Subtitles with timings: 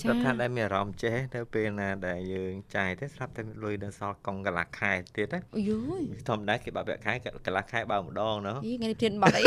[0.03, 5.71] ចាគាត់ថាដែលមានអារម្មណ៍ចេះទៅពេលណាដែលយើងចាយទេស្រាប់តែលុយនៅសល់កង់កន្លះខែទៀតណាអូយ
[6.29, 7.13] ធម្មតាគេបើប្រាក់ខែ
[7.47, 9.43] កន្លះខែបើម្ដងណាយីថ្ងៃនេះព្រានបាត់អី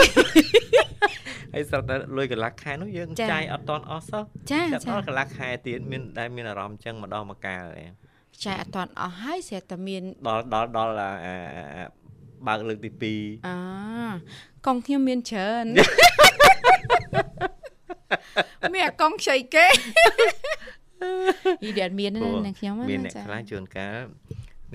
[1.53, 7.85] ហើយស្រាប់តែលុយកន្លះខែនោះយើងចាយអត់តន់អស់សោះចាចាដល់កន្លះខែទៀតមានដែលមានអារម្មណ៍ចឹងម្ដងមកកាលទេ
[8.45, 10.93] ចាយអត់តន់អស់ហើយស្រាប់តែមានដល់ដល់ដល់
[12.47, 13.55] បើកលើកទី2អឺ
[14.67, 15.65] កងខ្ញុំមានច្រើន
[18.75, 19.67] មានកងខ្ចីគេ
[21.63, 22.11] យីដែលមាន
[22.47, 23.99] ណាខ្ញុំណាមានអ្នកខ្លះជួនកាល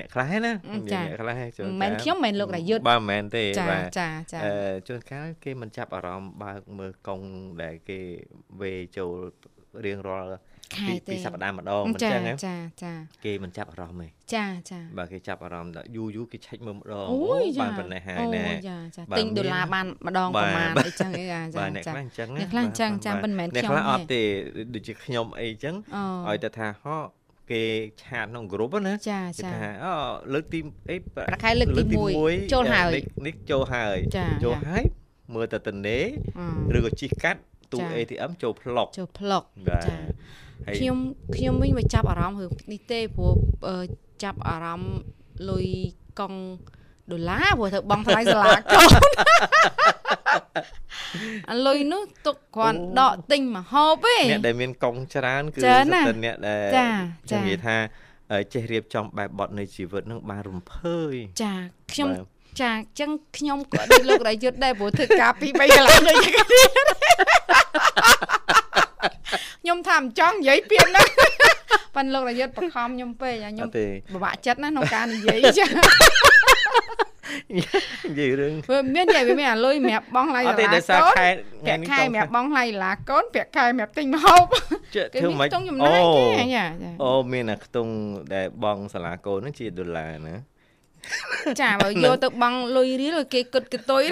[0.01, 7.21] អ្នកខ្លះណាអ្នកខ្លះជួនកាលមិនខ្ញុំមិនលោករយុទ្ធបាទមិនមែនទេបាទចាចាអឺជួនកាលគេមិនចាប់អារម្មណ៍បើកមើលកង
[7.63, 8.01] ដែលគេ
[8.61, 9.15] វេចូល
[9.85, 10.29] រៀងរាល់
[10.89, 12.95] ពីពីសប្តាហ៍ម្ដងមិនចឹងចាចា
[13.25, 17.19] គេមិនចាប់អារម្មណ៍ទេចាចាបើគេចាប់អារម្មណ៍យូរយូរគេឆែកមើលម្ដងអូ
[17.61, 24.23] បានប៉ុណ្ណេះហើយណែចាចាទិញដុល្លារបានម្ដងប្រហែលអីចឹងអីចាចាអ្នកខ្លះអញ្ចឹងអ្នកខ្លះអញ្ចឹងចាមិនមែនខ្ញុំអ្នកខ្លះអត់ទេ
[24.75, 25.75] ដូចជាខ្ញុំអីចឹង
[26.29, 26.97] ឲ្យតែថាហោ
[27.51, 27.63] គេ
[28.03, 29.93] ឆាតក្នុងក្រុមណាចាចាថាអូ
[30.33, 30.59] លើកទី
[30.91, 31.83] អីប្រខែលើកទី
[32.19, 32.91] 1ចូលហើយ
[33.27, 33.97] នេះចូលហើយ
[34.45, 34.85] ចូលហើយ
[35.35, 35.99] មើលទៅតនេ
[36.77, 37.41] ឬក៏ជីកកាត់
[37.73, 39.43] ទូ ATM ចូលផ្លុកចូលផ្លុក
[39.87, 39.97] ចា
[40.77, 40.99] ខ្ញុំ
[41.37, 43.35] ខ្ញុំវិញមកចាប់អារម្មណ៍រឿងនេះទេព្រោះ
[44.25, 44.99] ចាប់អារម្មណ៍
[45.51, 45.67] លុយ
[46.21, 46.41] កង់
[47.13, 48.91] ដុល្លារព្រោះទៅបងថ្លៃសាលាកូន
[51.51, 56.69] អាលុយនោះទុកគ្រាន់ដកទិញមកហូបទេអ្នកដែលមានកង់ច្រើនគឺសិតតែអ្នកដែល
[57.31, 57.77] ជំនាញថា
[58.53, 61.55] ចេះរៀបចំបែបបត់នៃជីវិតនឹងបានរំភើយចា
[61.93, 62.09] ខ្ញុំ
[62.61, 66.43] ចាអញ្ចឹងខ្ញុំក៏ដូចលោករយុទ្ធដែរព្រោះធ្វើការពី3កន្លងដូចគ្នា
[69.63, 71.07] ខ្ញុំថាមិនចង់និយាយពាក្យហ្នឹង
[71.97, 73.69] ប៉ិនលោករយុទ្ធបខំខ្ញុំពេកខ្ញុំ
[74.15, 75.67] ពិបាកចិត្តណាក្នុងការនិយាយចា
[77.55, 81.29] និយាយរឿងព្រោះមានតែវាមានអាលុយសម្រាប់បងឡៃឡាកូនអត់ទេដោយសារខែ
[81.67, 84.45] ប្រាក់ខែសម្រាប់បងឡៃឡាកូនប្រាក់ខែសម្រាប់ទិញម្ហូប
[85.15, 86.65] គេមានខ្ទង់ចំណាយគេចា
[87.03, 87.93] អូមានអាខ្ទង់
[88.35, 90.35] ដែលបងសាលាកូនហ្នឹងជាដុល្លារណា
[91.61, 94.03] ចាបើយកទៅបង់លុយរៀលគេគិតកតុយ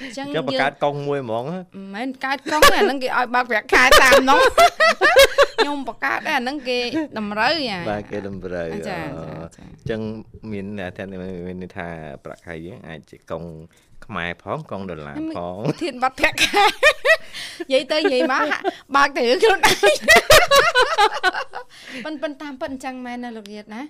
[0.00, 4.40] អញ្ចឹងយើងបង្កើតកង់មួយហ្មងមិនមែនកើតកង់អាហ្នឹងគេឲ្យបើកប្រាក់ខែតាមនោះ
[5.56, 6.78] ខ្ញុំបង្កើតដែរអាហ្នឹងគេ
[7.18, 7.52] តម្រូវ
[7.90, 8.98] បាទគេតម្រូវចា
[9.60, 10.00] អញ្ចឹង
[10.52, 10.66] មាន
[10.96, 11.02] តែ
[11.48, 11.88] មានន័យថា
[12.24, 13.48] ប្រាក់ខែយើងអាចជាកង់
[14.06, 18.44] ខ្មែរផងកងដុល្លារផងធានបាត់ប្រាក់ខែនិយាយទៅនិយាយមក
[18.96, 19.76] បើកតែរឿងខ្លួនឯង
[22.04, 23.82] ប៉ុនប៉ុនតាមពិតអញ្ចឹងមែនណាលោកយាតណា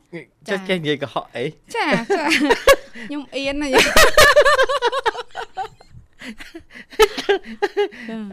[0.48, 1.44] ចាចេះនិយាយកុហកអី
[1.76, 1.86] ចា
[2.16, 2.24] ចា
[3.08, 3.68] ខ្ញុំអៀនណា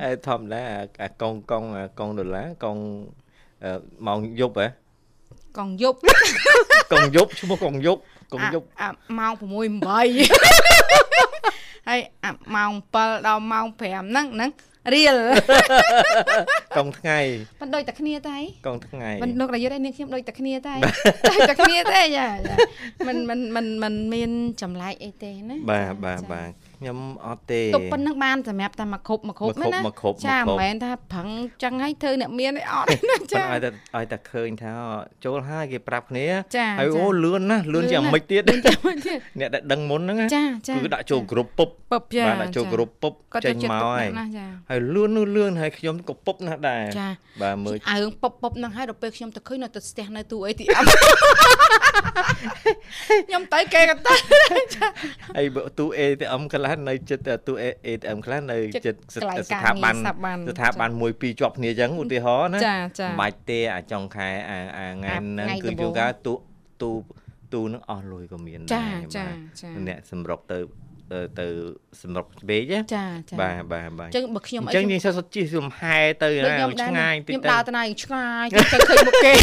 [0.02, 0.62] អើធម្មតា
[1.02, 1.64] អាកងកង
[2.00, 2.78] កងដុល្លារកង
[4.08, 4.68] ម៉ោងយប់ហ៎
[5.58, 5.98] កងយប់
[6.94, 8.02] កងយប់ឈ្មោះកងយប់
[8.34, 8.66] កងយប់
[9.20, 11.27] ម៉ោង6 8
[11.90, 14.52] ហើយអាម៉ោង7ដល់ម៉ោង5ហ្នឹងហ្នឹង
[14.94, 15.18] រៀល
[16.78, 17.20] កងថ្ងៃ
[17.62, 18.38] មិនដូចតែគ្នាតែ
[18.68, 20.76] កងថ្ងៃមិនលោករយុទ្ធឯនាងខ្ញុំដូចតែគ្នាតែ
[21.32, 22.58] ដូចតែគ្នាទេចាចា
[23.08, 24.32] មិនមិនមិនមិនមាន
[24.62, 31.28] ចម្លែកអីទេណាបាទបាទចាបាទ ខ្ញុំអត់ទេទុកប៉ុណ្្នឹងបានសម្រាប់តែមកគ្រប់មកគ្រប់មកគ្រប់ណាមកគ្រប់ចាមកគ្រប់មិនមែនថាប្រឹង
[31.64, 34.72] ចឹងឲ្យធ្វើអ្នកមានអីអត់ទេណាប៉ុចាន្តែឲ្យតែឲ្យតែឃើញថា
[35.26, 36.28] ចូលហើយគេប្រាប់គ្នា
[36.58, 47.10] ចាហើយចាអូលឿនណាស់លឿនជាងលឿនណាស់មិនទៀតដូចចាំមិនទៀតអ្នកដែលដឹងមុនហ្នឹងណាចាចាគឺដាក់ចូលក្រុមពុបពឹបចាបាទដាក់ចូលចាក្រុមពុបគាត់ចេចូលញចិត្តមកពុបហើយណាចាហើយលឿននោះលឿនហើយខ្ញុំក៏ពុបណាស់ដែរចា
[47.42, 50.86] បាទមើលអើងពុបពុបហ្នឹងហើយដល់ពេលខ្ញុំទៅឃើញនៅទៅស្ទះនៅទូ ATM
[53.28, 54.14] ខ្ញុំទៅគេក៏ទៅ
[55.38, 66.34] ហើយបើទូ ATM ខ្លះនៅចិត្តទូ ATM ខ្លះនៅចិត្តចិត្តកន្លែងស្ការថាប័នងារស្ថាប័នស្ថាប័នមួយពីរជាប់គ្នាអញ្ចឹងឧទាហរណ៍ណាចាចាមិនបាច់ទេអាចុងខែអាអាថ្ងៃហ្នឹងថ្ងៃគឺដំបូយូងរកាទូ
[66.82, 66.92] ទូ
[67.54, 70.60] ទូនឹងអស់លុយក៏មានចាដែរចាបាទចាអ្នកសម្រុកទៅ
[71.12, 71.48] ទៅទៅ
[72.02, 79.34] សម្រុកពេកណាចាចាបាទបាទបាទអញ្ចឹងបើខ្ញុំអអីញ្ចឹងយើងសុទ្ធជិះលំហែទៅដូចខ្ញុំឆ្ងាយតិចខ្ញុំទៅដើរទៅណាឆ្ងាយទៅឃើញមុខគេ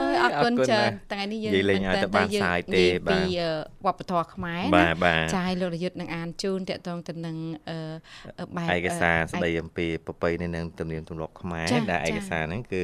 [0.00, 3.50] អើយអរគុណច្រើនថ្ងៃនេះយើងនិយាយលេងឲ្យតែបានសាយទេនិយាយបាទពីអឺ
[3.86, 7.36] វប្បធម៌ខ្មែរបាណាទបាទចាយលោករយុទ្ធនឹងអានជូនតកតងទៅនឹង
[7.70, 12.82] អឺបែបឯកសារអឺស្ដីអំពីប្រពៃណីនិងទំនៀមទម្លាប់ខ្មែរចាដែលឯចាកសារហ្នឹងគឺ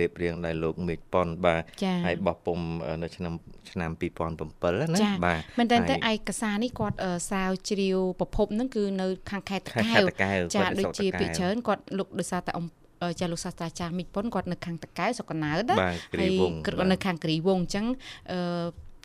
[0.00, 2.58] រៀបរៀងដោយលោកមេឃប៉ុនបាទចាហើយបោះពុំ
[3.02, 3.34] នៅឆ្នាំ
[3.70, 12.81] ឆ្នាំ2007ណាចាបាទមែនតើតែហើយឯកសារនេះគាត់អឺស្រាវជ្រាវប្រភពហ្នឹងគឺនៅខាងខេត្តតាខេត្តកែវតាកែវចាគាត់នៅដូចស្រុកជាតាកែវពីច្រើនគាត់លោកដោយសារតែអំអឺ
[13.20, 17.86] ចាលោកសាស្ត្រាចារ្យមិចប៉ុនគាត់នៅខាងតកែវសុកកណើតណាបាទគ្រីវងគាត់នៅខាងគ្រីវងអញ្ចឹង
[18.32, 18.38] អឺ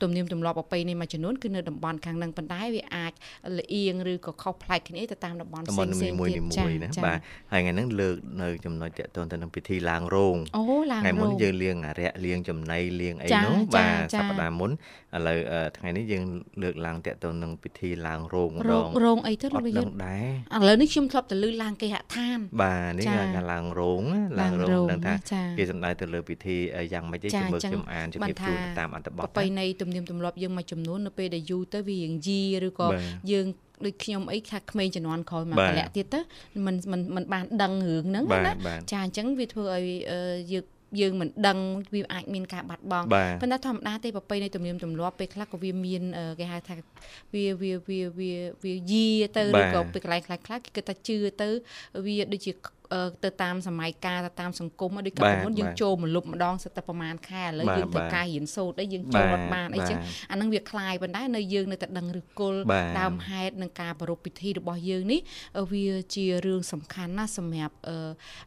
[0.01, 3.13] ទំនៀមទម្លាប់ប្រពៃណីមួយចំនួនគឺនៅតំបន់ខាងហ្នឹងប៉ុន្តែវាអាច
[3.57, 7.19] លៀងឬក៏ខុសប្លែកគ្នាទៅតាមតំបន់តំផ្បសេន់ងនីៗមួយទៀតនីមួយណាចាបាទ
[7.51, 14.73] ហើយថ្ងៃហ្នឹងលើកនៅចំណុចតកតងទៅនឹងពិធីឡើងរោងអូឡើងថ្ងៃមុនរោងយើងលៀងអរិយលៀងចំណៃលៀងអីចានោះចាបាទចាសប្តាហ៍មុនឥ
[15.27, 16.23] ឡូវអឺថ្ងៃនេះយើង
[16.63, 20.27] លើកឡើងតកតងនឹងពិធីឡើងរោងម្រោដងងរោងអីទៅអលោកត់វិយុដឹងទ្ធដែរ
[20.59, 26.57] ឥឡូវនេះខ្ញុំធ្លាប់ទៅលឺឡើងគេហដ្ឋានបាទនេះចាគេថាឡើងរោងណាឡើងរោងឡើងរោងដឹងថាណាចាគេសំដៅទៅលើពិធី
[26.93, 33.02] យ៉ាងម៉េចទេចាជំនឿអញ្ចឹងខ្ញុំអានជំរាបបានថាជូនទៅតាមអត្ថបទប្រពៃណីទនៀមទម្លាប់យើងមួយចំនួននៅពេលដែលយូរទៅវារៀងយីឬក៏ បាទ
[33.32, 33.46] យើង
[33.86, 36.20] ដូចខ្ញុំអីថាក្មេងជំនាន់ក្រោយមក បាទ កលៈទៀតទៅ
[36.66, 40.18] มันมันมันបានដឹងរឿងហ្នឹង បាទ ណា បាទ ចាអញ្ចឹងវាធ្វើឲ្យអឺ
[40.52, 40.64] យើង
[41.00, 41.58] យើងមិនដឹង
[41.94, 46.74] វាអាចមានការបាត់បង់ បាទ ប៉ុន្តែធម្មតាទេប្រពៃណីទំនៀមទម្លាប់ពេលខ្លះក៏វាមានអឺគេហៅថា
[47.34, 48.32] វាវាវាវា
[48.64, 51.48] វាយីទៅ បា ឬ ទ ក៏ពេលកន្លែងខ្លះខ្លះគេគិតថាជឿទៅ
[52.06, 52.75] វាដូចជាអឺ
[53.24, 65.20] ទៅតាមសម័យកាលទៅតាមសង្គមដូចកាល បាទ ពីមុនយើង បាទ ចូលមួយលុបម្ដងសិតតែប្រហែលខែឥឡូវ បាទ យើងធ្វើ បាទ ការរៀនសូត្រអីយើងចូលអត់បានអីចឹង បាទ អាហ្នឹងវាคล้ายប៉ុន្តែនៅយើងនៅតែដឹងឫសគល់ បាទ ដើមហេតុនិងការប្រារព្ធពិធីរបស់យើងនេះ
[65.58, 67.96] អឺវាជារឿងសំខាន់ណាស់សម្រាប់អឺ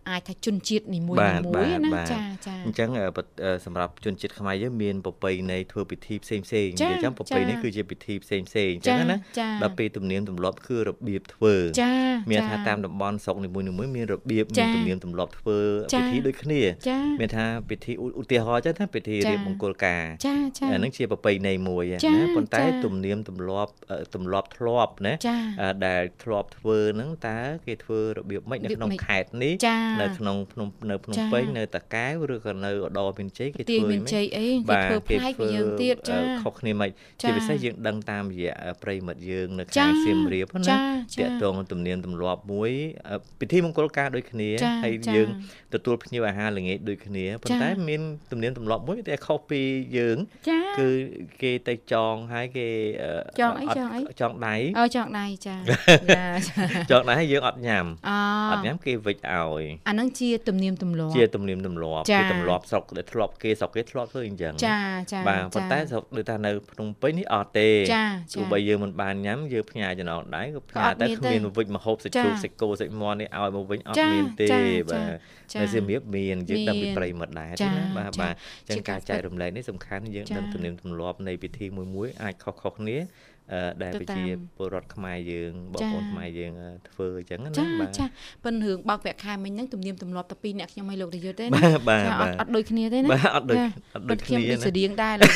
[0.09, 1.43] អាចថាជនជាតិនីមួយ បាទ ៗ
[1.83, 11.93] ណា បាទ ចាចា អញ្ចឹងអឺបអឺសម្រាប់ជនជាតិខ្មែរយើងមានប្រពៃណីធ្វើពិធីផ្សេងផ្សេងៗ ចា និយាយចឹងប្រពៃណី ចា គឺជាពិធីផ្សេងផ្សេងៗអញ្ចឹ ចា ងណា ចា ដល់ពេលទំនៀមទម្លាប់គឺរបៀបធ្វើ ចា
[12.31, 15.58] មាន ចា ថាតាមតំបន់ស្រុកនីមួយៗមានរបៀ បបចាមានទំនៀមទម្លាប់ធ្វើ
[15.94, 36.90] ចាពិធីដូចគ្នាចាមានថាពិធីឧឧទាហរណ៍ចឹងណាពិធីចារៀបមង្គលការចាចាអាហ្នឹងជាប្រពៃណីមួយចាណាប៉ុន្តែចាទំនៀមទម្លាប់អឺទម្លាប់ធ្លាប់ណាចាអឺដែលធ្លាប់ធ្វើហ្នឹងតើគេធ្វើរបៀបម៉េចនៅរបៀបក្នុងម៉េចខេត្តនេះចានៅក្នុងភ្នំនៅភ្នំចាពេញនៅតាកែវឬក៏នៅឧត្តរមានជ័យគេទាយធ្វើមានម៉េចជ័យអីគេធ្វើប្លែកពីយើងទៀតចាអឺខុសគ្នាមិន
[37.22, 40.82] ចាជាពិសេសយើងដឹងតាមរយៈប្រិយមិត្តយើងនៅចាខាងសៀមរាបណាចាតា
[41.20, 42.72] ចាក់ទងទំនៀមទម្លាប់មួយ
[43.08, 45.28] អឺពិធីមង្គលការដូចគ្នាចាហើយចាយើង
[45.74, 48.00] ទទួលភ្ញៀវអាហារល្ងាចដូចគ្នាប៉ុន្តែចាមាន
[48.30, 49.62] ទំនៀមទម្លាប់មួយតែខុសពី
[49.98, 50.16] យើង
[50.48, 50.88] ចាគឺ
[51.42, 52.68] គេទៅចងហើយគេ
[53.02, 55.56] អឺចងអីត់ចងអីចងដៃអូចង់ដៃចា
[56.10, 58.10] ចាចាចងដៃហើយយើងអត់ញ៉ាំអ
[58.52, 64.78] អត់ញ៉ាំគេវិចឲ្យអាហ្នឹងជាទំនៀមទម្លាប់ជាទំនៀមទម្លាប់ចាជាទម្លាប់ស្រុកដែលធ្លាប់គេស្រុកគេធ្លាប់ធ្វើអញ្ចឹងចា
[65.12, 75.12] ចាបាទប៉ុន្តែស្រុកដូចថានៅភ្នំពេញនេះអត់ទេចាទោះបីយើងមិនបានញ៉ាំយើងផ្ញើចំណងដែរក៏ផ្ញើក៏អត់តែមានគ្មានទេមកវិចមកហូបសាច់ចាជ្រូកសាច់គោសាច់មាន់នេះឲ្យមកវិញអត់ចាមានទេចាបាទ
[75.52, 78.34] ចានៅសៀមរាបមានយើងដឹងពីមានប្រិយមិត្តដែរចាទេណាបាទចាបាទ
[78.68, 82.98] អញ្ចឹជាងកាការរពិតចែករំលែកនេះសំខាន់យើងចាដឹងទំនៀមទម្លាប់នៃពិធីមួយមួយៗអាចខុសៗគ្នា
[83.52, 88.04] អឺដែលទៅប្រជាតាមពលរដ្ឋខ្មែរយើងបងចាប្អូនខ្មែរយើងអឺធ្វើអញ្ចឹងណាចាបាទចា
[88.44, 95.30] ប៉ុន្តែរឿងបោកប្រាក់ខែមិញហ្នឹងទំនៀមទម្លាប់តែពីរអ្នកខ្ញុំឲ្យលោករយុទ្ធទេណាបាទបាទចាអបាត់ទអត់ដូចគ្នាទេណាបាទអត់ដូចចាអត់ពិដូចតគ្នាខ្ញុំដូចណាស្តៀងដែរលោក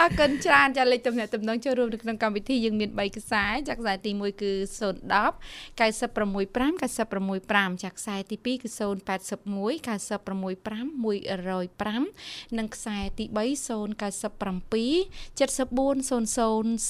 [0.00, 8.78] អរគុណច្រើនចាលេខទំនាក់ទំនងចូលរួមនៅក្នុងកម្មវិធីយើងមាន3ខ្សែចាខ្សែទី1គឺ010 965 965ចាខ្សែទី2គឺ081
[9.86, 10.88] 965
[11.98, 13.68] 105និងខ្សែទី3 097
[15.38, 15.98] 7400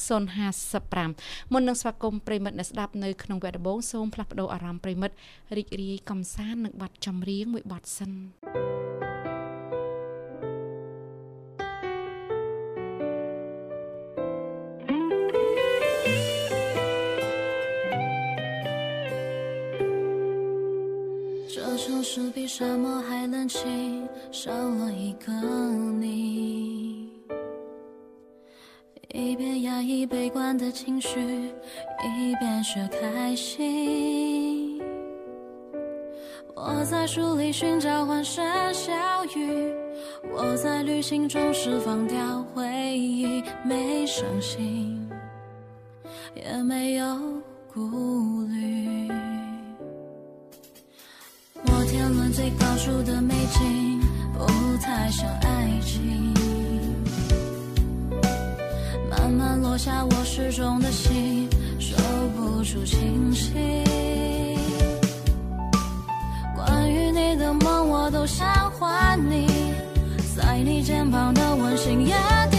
[0.08, 5.16] 055មុននឹងស្វាគមន៍ប្រិមិត្តអ្នកស្ដាប់នៅក្នុងវគ្គដំបូងសូមផ្លាស់ប្ដូរអារម្មណ៍ប្រិមិត្ត
[5.56, 8.10] រីករាយកំសាន្តនឹងបទចម្រៀងមួយបទសិន
[8.54, 9.17] Thank
[21.50, 27.08] 这城市比沙漠还冷清，少了一个你。
[29.14, 34.78] 一边压抑悲观的情绪，一边学开心。
[36.54, 38.92] 我在书里寻找欢声笑
[39.34, 39.72] 语，
[40.30, 42.62] 我在旅行中释放掉回
[42.94, 45.08] 忆，没伤心，
[46.34, 47.06] 也没有
[47.72, 48.77] 顾虑。
[52.38, 54.00] 最高处的美景，
[54.32, 54.46] 不
[54.80, 56.32] 太像爱情。
[59.10, 61.48] 慢慢落下我失重的心，
[61.80, 61.98] 说
[62.36, 63.52] 不出清晰。
[66.54, 69.48] 关于你的梦，我都想还你，
[70.36, 72.57] 在你肩膀的温馨也。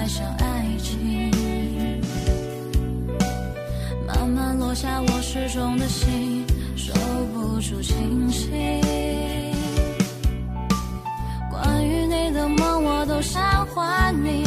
[0.00, 1.30] 爱上爱情，
[4.06, 6.42] 慢慢落下我失重的心，
[6.74, 6.90] 收
[7.34, 8.50] 不住清醒。
[11.50, 14.42] 关于你的梦，我都想还你，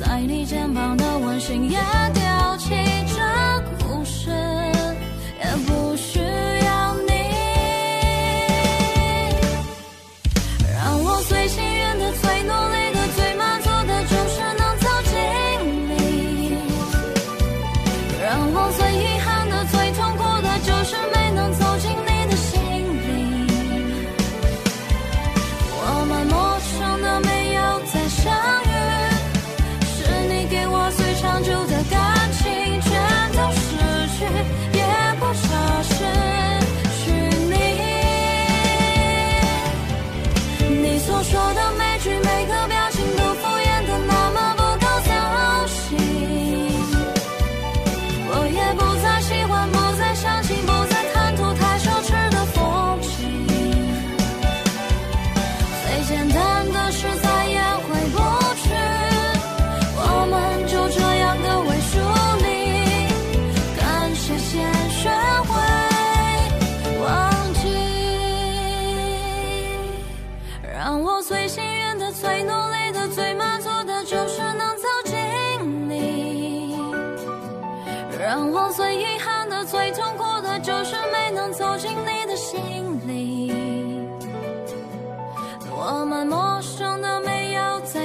[0.00, 1.78] 在你肩膀的温馨也
[2.12, 2.74] 掉漆。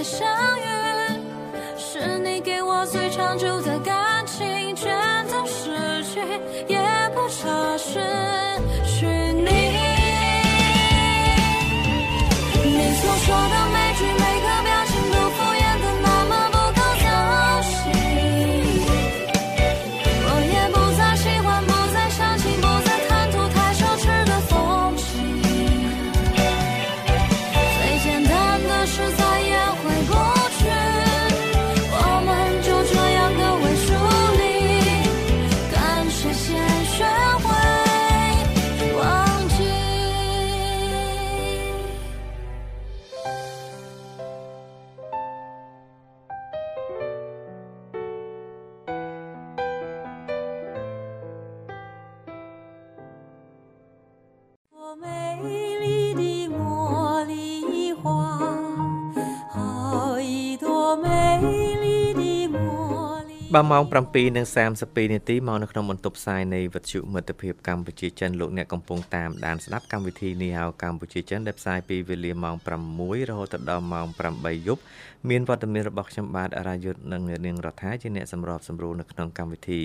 [0.03, 0.27] 相
[0.60, 0.63] 遇，
[1.77, 4.91] 是你给我最长久的感情，全
[5.27, 6.20] 都失去，
[6.67, 6.79] 也
[7.13, 8.00] 不差事。
[63.55, 63.84] បាទម៉ោង
[64.48, 72.55] 7:32នាទីមកនៅក្នុងបន្ទប់ផ្សាយនៃវិទ្យុមិត្តភាពកម្ពុជាចិនលោកអ្នកកំពុងតាមដានស្ដាប់កម្មវិធីនីហៅកម្ពុជាចិនដែលផ្សាយពីវេលាម៉ោង
[72.93, 74.81] 6រហូតដល់ម៉ោង8យប់
[75.29, 79.81] មានវត្តមានរបស់ខ្ញុំបាទអរាយុទ្ធនិងនាងរដ្ឋាជាអ្នកសម្របសម្រួលនៅក្នុងកម្មវិធី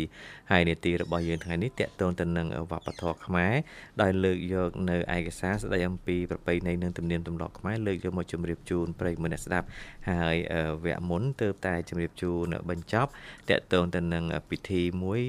[0.50, 3.54] ហើយនេតិរបស់យើងថ្ងៃនេះតកតងទៅនឹងវប្បធម៌ខ្មែរ
[4.02, 9.66] ដោយលើកយកនៅឯកសារស្ដីអំពីប្រពៃណីនិងទំនៀមទម្លាប់ខ្មែរលើកយកមកជម្រាបជូនប្រិយមិត្តអ្នកស្ដាប់
[10.10, 10.36] ហើយ
[10.84, 13.10] វគ្គមុនទើបតែជម្រាបជូនបញ្ចប់
[13.50, 15.22] តកតងទៅនឹងពិធីមួយ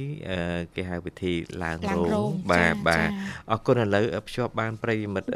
[0.76, 3.10] គេហៅពិធីឡើងរោងបាទបាទ
[3.52, 5.30] អរគុណឥឡូវភ្ជាប់បានប្រិយមិត្ត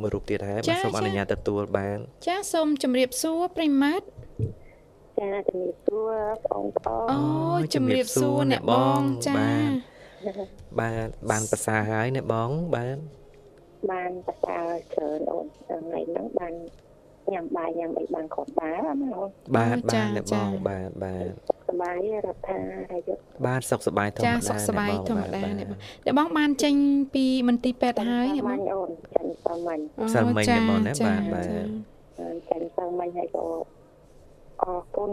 [0.00, 4.06] មួយរូបទៀតហើយបាទសូមអនុញ្ញាតទទួលបាន ចាសូមជម្រាបសួរប្រិយមិត្ត
[5.20, 6.12] ចាជំរាបសួរ
[6.46, 7.18] បងប្អូនអូ
[7.74, 9.34] ជំរាបសួរអ្នកបងចា
[10.80, 12.98] បាទបានប្រសាហើយអ្នកបងបាទ
[13.90, 14.58] បានប្រសា
[14.94, 16.54] ច្រើនអូនថ្ងៃហ្នឹងបាន
[17.32, 22.58] ញ៉ាំបាយញ៉ាំអីបានគ្រប់ដែរណាអូនបាទបាទអ្នកបងបាទបាទ ប្បាយរដ្ឋា
[22.92, 25.68] រាយុទ្ធបានសុខសប្បាយធម្មតាចាសុខសប្បាយធម្មតាអ្នក
[26.04, 26.74] អ្នកបងបានចេញ
[27.14, 29.78] ពីមន្ទីរពេទ្យហើយអ្នកបងអូនចាញ់សំមិញ
[30.14, 31.46] សំមិញអ្នកបងណាបាទបាទ
[32.50, 33.44] ចាញ់សំមិញហើយក៏
[34.62, 35.12] អរគុណ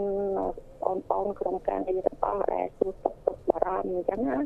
[0.82, 4.36] បងប្អូនក្រុមការងារទាំងអស់ដែលសួរសុខទុក្ខបារម្ភអញ្ចឹងណា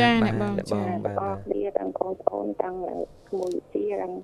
[0.00, 2.76] ចាអ្នកបងចាបាទអរគ្នាទាំងបងប្អូនទាំង
[3.28, 4.14] ក្មួយជាទាំង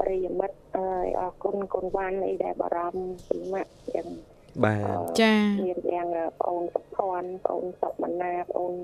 [0.00, 0.78] ប្រិយមិត្តអ
[1.28, 4.06] រគុណគុណវ៉ាន់អីដែលបារម្ភពីម៉ាក់អញ្ចឹង
[4.62, 5.34] បាទចា
[5.66, 8.74] មានទាំងបងអូនសុភ័ណ្ឌបងអូនសុកមណាបងអូន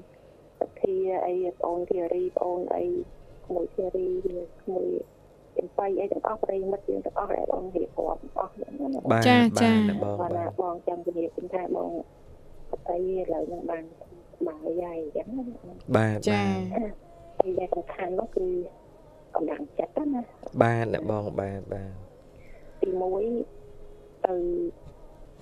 [0.61, 0.97] សធា
[1.27, 2.85] អីបងអូនធារីបងអូនអី
[3.47, 4.09] ក្មួយធារី
[4.63, 4.87] ក្មួយ
[5.57, 9.73] ចំបៃអីទាំងអស់ប្រិមិត្តយើងទាំងអស់ដែលបងរៀបរាប់អស់ហ្នឹងណាបាទចាចា
[10.03, 11.91] បងបាទបងចាំជំរាបថាបង
[12.89, 13.85] អីឥឡូវហ្នឹងបាន
[14.49, 15.27] បាយហើយអញ្ចឹង
[15.97, 16.43] បាទចា
[17.43, 18.47] អីដែលសំខាន់នោះគឺ
[19.35, 20.21] កម្លាំងចិត្តណា
[20.63, 21.93] បាទអ្នកបងបាទបាទ
[22.81, 22.89] ទី
[23.59, 24.35] 1ទៅ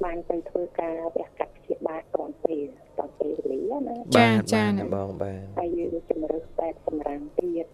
[0.04, 2.66] បានទៅធ្វើការវះកាត់ជាបាតតនពេល
[2.98, 7.66] តនពេលវេលាណាចាចាអ្នកបងបាទហើយយើងជំរើសបែបសម្រាប់ទៀត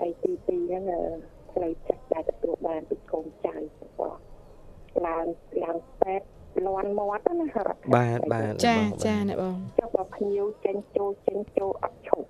[0.00, 0.84] ហើយទី2ហ្នឹង
[1.52, 4.18] ផ្លូវចិត្តដែលទទួលបានពីកូនចៅរបស់
[5.06, 5.26] ឡើង
[5.64, 6.26] ឡើងពេទ្យ
[6.66, 7.48] លន់មាត់ណា
[7.94, 12.28] បាទបាទចាចាអ្នកបងចុះបើភ្ញៀវចេញចូលចេញចូលអត់ឈប់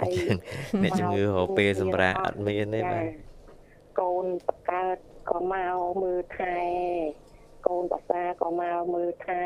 [0.00, 0.12] ហើយ
[0.82, 3.04] អ្នកជំងឺរកពេលសម្រាប់អត់មានទេបាទ
[4.00, 4.96] កូនបកើត
[5.30, 6.56] ក៏មកមើលថែ
[7.66, 9.44] កូនភាសាក៏មកមើលថែ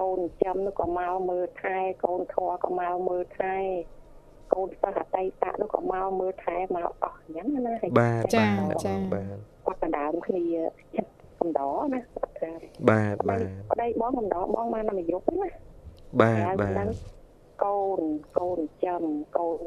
[0.00, 3.54] កូនចំនោះក៏មកមើលថែកូនធွာក៏មកមើលថែ
[4.54, 8.46] កូនសិស្សអតីតនោះក៏មកមើលថែមកអស់អញ្ចឹងណាបាទចា
[8.84, 10.44] ចាបាទគាត់ដណ្ដើមគ្នា
[10.94, 12.00] ចិត្តកំដរណា
[12.88, 15.50] បាទបាទប្តីបងកំដរបងបានមកយកណា
[16.20, 16.88] បាទបាទ
[17.64, 18.00] កូន
[18.38, 19.02] កូនចំ
[19.38, 19.66] កូន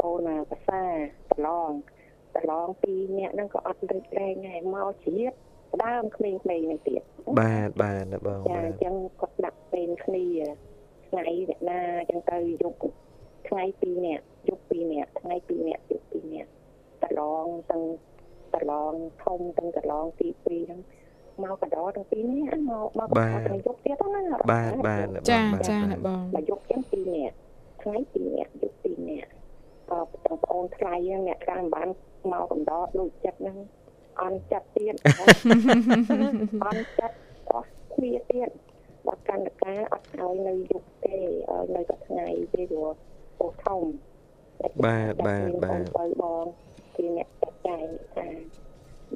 [0.00, 0.82] កូនភាសា
[1.30, 1.70] ប្រឡង
[2.36, 5.26] ប្រឡងពីរនាក់ហ្នឹងក៏អត់លើកលែងដែរមកជ្រា
[5.72, 7.02] បដើមក្មេងៗនេះទៀត
[7.40, 10.24] បាទបាទបងចាអញ្ចឹងគាត់ដាក់ពេលគ្នា
[11.08, 12.74] ថ្ងៃអ្នកណាអញ្ចឹងទៅយក
[13.48, 16.50] ថ្ងៃ2នាក់យក2នាក់ថ្ងៃ2នាក់យក2នាក់
[17.02, 17.82] តឡងទាំង
[18.54, 20.80] តឡងធំទាំងតឡងទី2ហ្នឹង
[21.42, 27.34] មកកដោទាំងពីរនេះមកមកថ្ងៃយកទៀតណាបាទបាទចាចាបងមកយកចឹងពីរនាក់
[27.82, 29.30] ថ្ងៃពីរនាក់យកពីរនាក់
[29.90, 30.94] ក៏បងប្អូនថ្លៃ
[31.26, 31.88] អ្នកខ្លះមិនបាន
[32.32, 33.58] មកកដោដូចចិត្តហ្នឹង
[34.20, 34.94] អន់ចិត្តទៀត
[36.64, 37.16] អន់ចិត្ត
[37.50, 38.50] អស់គ្នាទៀត
[39.06, 42.90] បើកាន់តកាអត់ឲ្យនៅយុគទេឲ្យនៅតែថ្ងៃទេព្រោះ
[43.38, 43.82] ពោះធំ
[44.84, 45.82] បាទបាទបាទ
[46.22, 46.44] បង
[46.96, 48.26] គឺអ្នកចាត់ចែងថា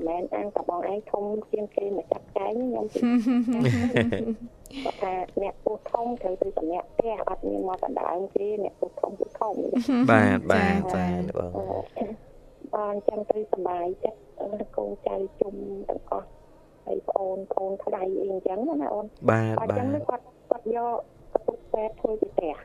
[0.06, 9.54] មិនអានតបងឯងធំជាងគេមកចាត់ចែងខ្ញុំគាត់ថាអ្នកពោះធំត្រូវទៅសម្រាប់ផ្ទះអត់មានមកដណ្ដើមទេអ្នកពោះធំពោះធំ
[10.10, 11.52] បាទបាទបាទបង
[12.74, 14.18] បានចឹងទៅសុបាយចិត្ត
[14.76, 15.54] កូនចៅជុំ
[15.88, 16.28] ទាំងអស់
[16.86, 20.96] ហើយប្អូនប្អូនថ្លៃអីអញ្ចឹងណាអូនបាទបាទអញ្ចឹងគាត់គាត់យក
[21.34, 22.56] កពុកពេទ្យធ្វើពីផ្ទះ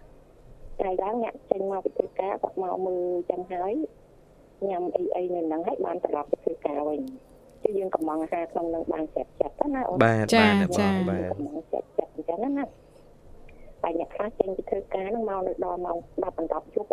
[0.80, 3.74] ថ្ងៃឡើងអ្នកចេញមកពីធ្វើការគាត់មកមើលចឹងហើយ
[4.70, 7.02] ញ៉ាំអីអីនៅហ្នឹងហើយបានត្រឡប់ទៅធ្វើការវិញ
[7.64, 10.48] គឺយើងកំងអាហារក្នុងនឹងបានស្រាប់ចិត្តណាអូនបាទចា
[10.80, 12.66] ចាបាទកំងស្រាប់ចិត្តអញ្ចឹងណា
[13.82, 16.90] ហើយអ្នកខ្លះចេញពីធ្វើការហ្នឹងមកនៅដល់ម៉ោង10 10យប់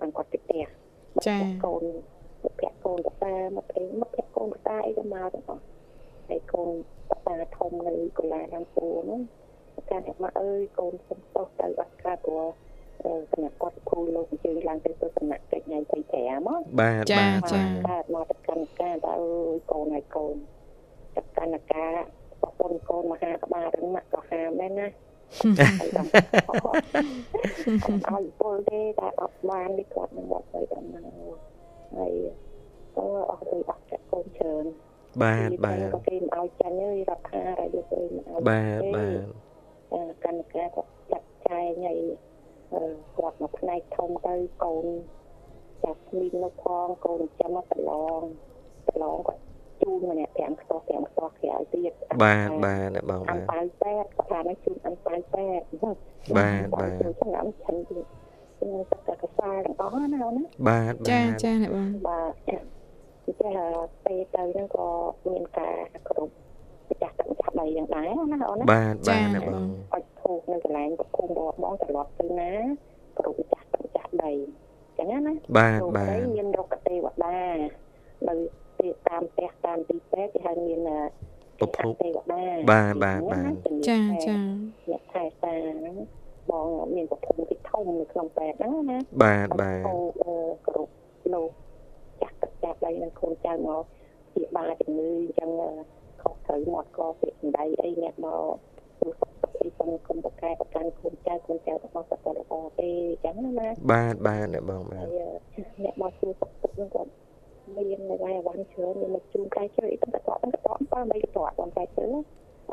[0.00, 0.64] បានគាត់ទៅផ្ទះ
[1.26, 1.84] ចាកូន
[2.42, 5.62] មិត្តភក្តិកូនប្រសាមកអីមិត្តភក្តិកូនប្រសាអីក៏មកទាំងអស់
[6.28, 6.70] ហើយកូន
[7.10, 9.20] ប្រសាធំនៅកូឡារាមពូនោះ
[9.90, 12.48] កាអ្នកមកអើយកូនសុំទោសទៅអត់កើតព្រោះ
[13.32, 20.36] គណៈគាត់គ្រូលោកអញ្ជើញឡើងទៅទស្សនកិច្ចថ្ងៃទី5មកបាទចាចាកើតមកទៅកម្មការតើអើយកូនហើយកូន
[21.16, 21.92] ទៅកម្មការ
[22.42, 31.02] ប្រពន្ធកូនមហាក្បាលរឹងមកក៏ហាមដែរណាឲ្យពលទេតែអត់បាននេះគាត់នឹងមកទៅដល់ណា
[31.96, 32.12] ហើយ
[32.96, 34.64] ក៏អត់ទៅអត់ចាក់កូនច្រើន
[35.22, 41.98] បាទបាទគេមិនឲ្យចាញ់ទេរដ្ឋាភិបាលឲ្យយកទៅមិនឲ្យបាទបាទកម្មការគាត់ចាត់ចងហើយ
[42.72, 42.82] អឺ
[43.18, 44.86] គាត់មកផ្នែកធំទៅកូន
[45.84, 48.22] ចាស់មីងនៅផងកូនចាំមកប្រឡង
[48.88, 49.42] ប្រឡងគាត់
[49.82, 51.92] ជូនម្នាក់5ខ្ទោះ5ខ្ទោះក្រៅទៀត
[52.24, 55.66] បាទបាទអ្នកបងអាបាទនប៉ៅពេទ្យគាត់ថានឹងជូនអានប៉ៅពេទ្យ
[56.38, 58.04] បាទបាទខ្ញុំចាំឆាន់ទៀត
[58.60, 62.60] ខ្ញុំតែកសាទាំងអស់ណាអូនណាបាទចាបាទចាអ្នកបងបាទចេះ
[64.04, 64.88] ពេលទៅហ្នឹងក៏
[65.28, 65.76] មានការ
[66.08, 66.32] គ្រប់
[66.90, 72.52] ម្ចាស់ទឹកម្ចាស់ដីយ៉ាងដែរណាអូនណាបាទបាទអ្នកបងអត់ធូបនៅកន្លែងប្រភូមិរបស់បងត្រឡប់ទៅណា
[73.18, 74.32] គ្រប់ម្ចាស់ទឹកម្ចាស់ដី
[74.98, 77.38] ចឹងណាបាទលោកបាទដីមានរុក្ខទេវតា
[78.28, 78.34] នៅ
[78.80, 80.80] ទីតាមផ្ទះតាមទីពេទ្យគេហៅមាន
[81.60, 83.52] ពភពទេវតាបាទបាទបាទ
[83.88, 84.38] ចាចា
[84.90, 85.96] អ្នកថែតាហ្នឹង
[86.50, 89.96] បងមានប្រភពទីធំនៅក្នុងពេទ្យហ្នឹងណាបាទបាទអឺ
[90.66, 90.92] គ្រប់
[91.32, 91.50] លោក
[92.22, 93.82] ចាស់ទឹកចាស់ដីនឹងកូនចៅមក
[94.34, 95.50] ជាបាលជំងឺអញ្ចឹង
[96.22, 98.54] ខុសត្រូវមាត់កពាក្យសម្ដីអីអ្នកមក
[99.00, 105.22] ទូសុខទុក្ខអីសុំគុំប្រកែប្រកាន់កូនចៅកូនចៅរបស់សត្វល្អទេអញ្ចឹងណាណាបាទបាទអ្នកបងបាទហើយ
[105.84, 107.10] អ្នកមកទូសុខទុក្ខហ្នឹងគាត់
[107.76, 112.06] មាននៅឯអវ៉ាន់ច្រើនមានមកជូនកាយជើអីទាំងកតទាំងកតបើមិនកតបងកាយជើ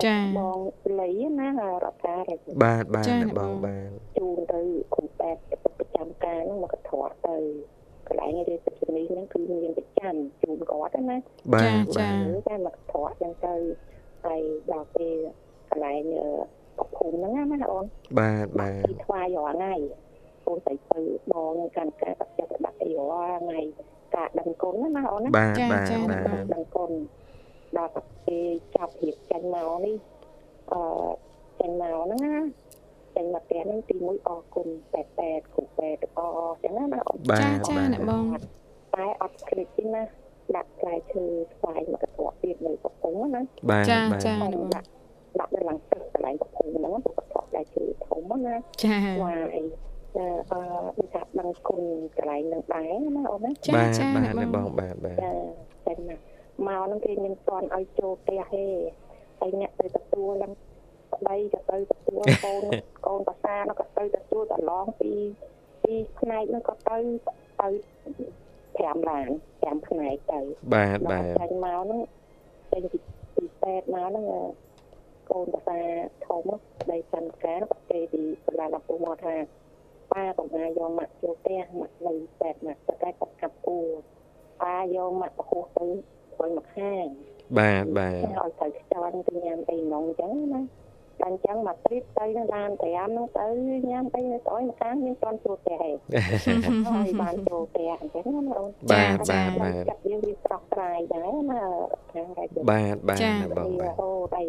[0.05, 0.59] ចាបង
[0.99, 1.53] លីណារ
[1.85, 4.61] ដ្ឋាភិបាលបាទបាទចាអ្នកអ្នកបបងងបាទជូនទៅ
[4.93, 5.41] គ្រូពេទ្យ
[5.79, 7.37] ប្រចាំការហ្នឹងមកកធាត់ទៅ
[8.07, 11.17] កន្លែងរៀនសិក្សានេះហ្នឹងគឺមានប្រចាំជូនគាត់ណា
[11.53, 13.55] បាទចាបាទតែមកកធាត់ចឹងទៅ
[14.25, 15.15] ហើយដល់ពេល
[15.69, 16.03] កន្លែង
[16.77, 17.85] ប្រភូមិហ្នឹងណាអូន
[18.19, 19.73] បាទបាទទីថ្វាយរាល់ថ្ងៃ
[20.47, 20.99] អូនទៅទៅ
[21.31, 23.59] បងកាន់ការបច្ចុប្បន្នអីរាល់ថ្ងៃ
[24.15, 26.91] ការដឹងគុណណាអូនណាបាទចាបាទចាបាទដឹងគុណ
[27.77, 27.91] ដល់
[28.25, 29.95] ពេលចាប់រៀបចាញ់មកនេះ
[30.73, 30.81] អឺ
[31.59, 32.37] ចាញ់មកហ្នឹងណា
[33.15, 38.23] ចាញ់មកផ្ទះហ្នឹងទីមួយអរគុណតែតែគ្រូពេទ្យអអចឹងណាណាអូនបាទចាចាបាទអ្នកបង
[38.95, 40.03] តែអត់គ្លិចទេណា
[40.55, 44.87] ដាក់ផ្លែឈើស្វាយមកកត្រកទៀតនៅកំពង់ណាបាទចាបាទចាអូនដាក់
[45.39, 49.59] ដាក់នៅឡើងទឹកកន្លែងកំពង់ហ្នឹងទៅកត្រកផ្លែឈើធំណាចាស្វាយ
[50.17, 50.61] អឺអឺ
[50.97, 51.81] ដូចថាដឹងគុណ
[52.17, 55.31] កន្លែងហ្នឹងដែរណាអូនណាចាបាទចាបាទអ្នកបអ្នកងបងបាទបាទចា
[55.87, 56.15] តែណា
[56.67, 58.65] មកហ្នឹងគេមិនទាន់ឲ្យចូលផ្ទះទេ
[59.39, 60.53] ហើយអ្នកទៅទទួលឡើង
[61.13, 62.63] ប្តីក៏ទៅទទួលកូន
[63.05, 65.11] កូនប្រសានោះក៏ទៅទទួលតឡងពី
[65.83, 66.97] ពីផ្នែកហ្នឹងក៏ទៅ
[67.61, 67.67] ទៅ
[68.95, 70.39] 5ឡាន5ផ្នែកទៅ
[70.73, 72.01] បាទបាដល់ទចាញ់មកហ្នឹង
[72.71, 72.97] ចេញពី
[73.35, 74.25] ពីពេទ្យមកហ្នឹង
[75.31, 75.79] កូនប្រសា
[76.27, 76.43] ធំ
[76.91, 79.35] ដីចន្ទការក៏គេទីកន្លែងដល់ពូមកថា
[80.11, 83.77] ប៉ាកុំឲ្យយកមកចូលផ្ទះមកនៅពេទ្យមកតែគាត់កាប់ពូ
[84.61, 85.87] ប៉ាយកមកហោះទៅ
[86.37, 87.05] ធ្វើមកខាង
[87.57, 90.61] បាទបាទឲ្យទៅខ្ចន់ទៅញ៉ាំអីនងអញ្ចឹងណា
[91.21, 93.45] តែអញ្ចឹងមកព្រីបទៅនឹងឡាន5ហ្នឹងទៅ
[93.89, 95.95] ញ៉ាំអីទៅអីមកខាងមានតន់ចូលផ្ទះឯង
[96.87, 101.61] ហើយបានចូលផ្ទះអញ្ចឹងណាអូនបាទបាទបាទចាប់យើងវាស្រស់ស្រាយដែរណា
[102.11, 104.43] ខាងរាជបាទបាទចាអ្នកបងបាទអូដៃ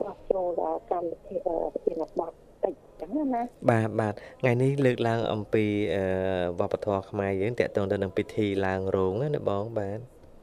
[0.00, 2.32] បោះចូលដល់កម្មវិធីអឺប្រធានបទ
[2.64, 6.04] តិចអញ្ចឹងណាបាទបាទថ្ងៃនេះលើកឡើងអំពីអឺ
[6.58, 9.98] វប្បធម៌ខ្មែរយើងតកតងទៅនឹងពិធីឡើងរោងណាអ្នកបងបាទ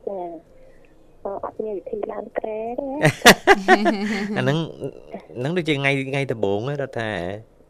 [0.10, 0.22] ចា
[1.26, 2.88] អឺអត់មានវិធីឡើងក្រែទេ
[4.38, 4.58] អាហ្នឹង
[5.38, 7.12] ហ្នឹងដូចជាថ្ងៃថ្ងៃដំបូងហ្នឹងរដ្ឋា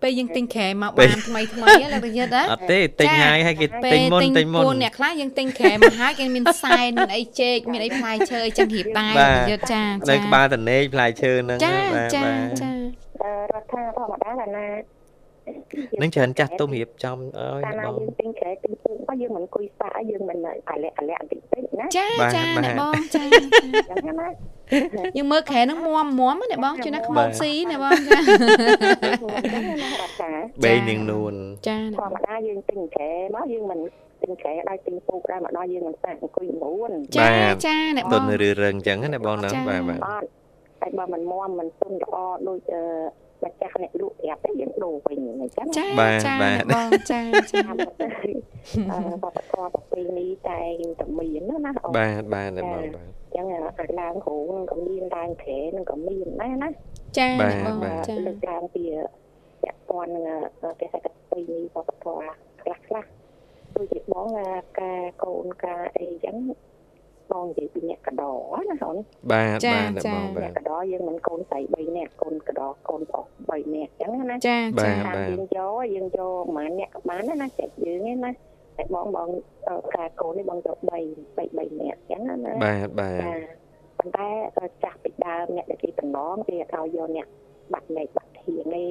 [0.03, 12.71] ពេលយើងទិញក្រែមកពេលបានថ្មីថ្មីហ្នឹងលោកប្រយុទ្ធណាអត់ទេទិញចាហើយហើយគេពេទិញលមុនទិញទិញមុនពូនអ្នកខ្លះយើងទិញក្រែមកហើយគេមានសែនមានអីចេកមានអីផ្លែឈើអីចឹងរៀបដែរបាទប្រយុទ្ធចានៅចាក្បាលតនេកផ្លែឈើហ្នឹងចាបាទចាបាទចា
[13.21, 14.94] អឺរដ្ឋាធម្មតាឡាណា
[16.01, 20.37] នឹងច្រើនចាស់ទុំរៀបចំអើយកាលអ្នកណាបងយើងទិញក្រែទិញពូក៏យើងមិនអង្គុយសាកយើងមិន
[20.69, 24.27] អាលាក់អាលាក់បន្តិចតិចណាចាបាទចាបាទអ្នកបងចាអញ្ចឹងណា
[25.17, 30.31] យើងមើលក្រែហ្នឹងមួមមួមណាបងជួយណាខ្មោចស៊ីណាបងចាអញ្ចឹងណារដ្ឋា
[30.63, 31.33] បេងនាងនួន
[31.67, 33.79] ចាអ្នកធបងម្មតាយើងទិញក្រែមកយើងមិន
[34.23, 37.29] ទិញក្រែដល់ទិញពូដែរមកដល់យើងមិនសាកអង្គុយមួនចា
[37.65, 40.27] ចាអ្នកបទុងនរឿរឹងអញ្ចឹងណាអ្នកបងណាចាបាទបាទអត់
[40.81, 42.15] តែបើមិនមមមិនទុនល្អ
[42.47, 42.81] ដូចអឺ
[43.45, 48.07] ម្ចាស់អ្នកលក់ប្រាប់ទេយើងដូរវិញអញ្ចឹងចាបាទចាបាទអ្នកបងចាចាតាមទៅ
[48.91, 50.59] អឺបបធម៌ប្រពៃណីតែ
[50.99, 56.69] តែមានណាណាអូនបាទបាទអ្នកបងបាទចឹងអាចឡើងគ្រូនឹងក៏មានឡើងក្រែនឹងក៏មានដែរណា
[57.17, 58.83] ចាបាទអ្នកបងបាទចាលើកឡើងពី
[59.61, 60.25] ពាក់ព័ន្ធនឹង
[60.79, 63.05] គេហៅថាប្រពៃណីបបធម៌ខ្លះខ្លះ
[63.75, 64.27] ដូចជាបង
[64.79, 66.35] ការកូនការអីចឹង
[67.31, 68.33] បងនិយាយពីអ្នកកដោ
[68.69, 68.97] ណាអូន
[69.31, 78.31] បាទបាទអ្នកបងបាអ្នកទកដោយើងមិនកូនស្រី3នាក់កូនកដោកូនប្រុស3នាក់ចឹងណាចាបាចាទតាមយើងយកយើងយកប្រហែលអ្នកក៏បានដែរណាចិត្តយើងឯណា
[78.77, 79.29] តែបងបង
[79.95, 83.21] ការកូននេះបងយក3 3 3នាក់ចឹងណាណាបាទបាទ
[83.97, 84.29] ប៉ុន្តែ
[84.83, 87.27] ចាស់ពីដើមអ្នកដែលគេតំណងគេអត់ឲ្យយកអ្នក
[87.73, 88.87] បាត់មេឃបាត់ធៀងទេ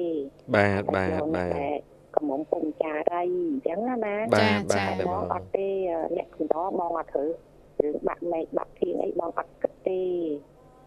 [0.55, 1.79] បាទបាទបាទ
[2.15, 5.67] កំមុំពុំចារីអញ្ចឹងណាណាបាទបាទតែអ្នកបបងងអត់ទេ
[6.17, 7.29] អ្នកកំដរបងអត់ត្រូវ
[7.83, 10.01] រឿងបាក់មេឃបាក់ធៀងអីបងអត់គិតទេ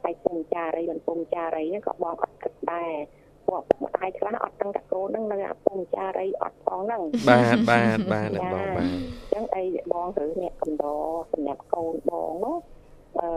[0.04, 2.92] តែពុំចារីមិនពុំចារីហ្នឹងក៏បងអត់គិតដែរ
[3.48, 12.56] ពួកឪពុកម្ដាយខ្លះអត់ដឹងតែកូនហ្នឹងនៅអាពុកម្ចារីអត់ផងហ្នឹងបាទបាទបាទអ្នកបងបាទអញ្ចឹងអីបងឬអ្នកកំដរសម្រាប់កូនបងនោះ
[13.20, 13.28] អឺ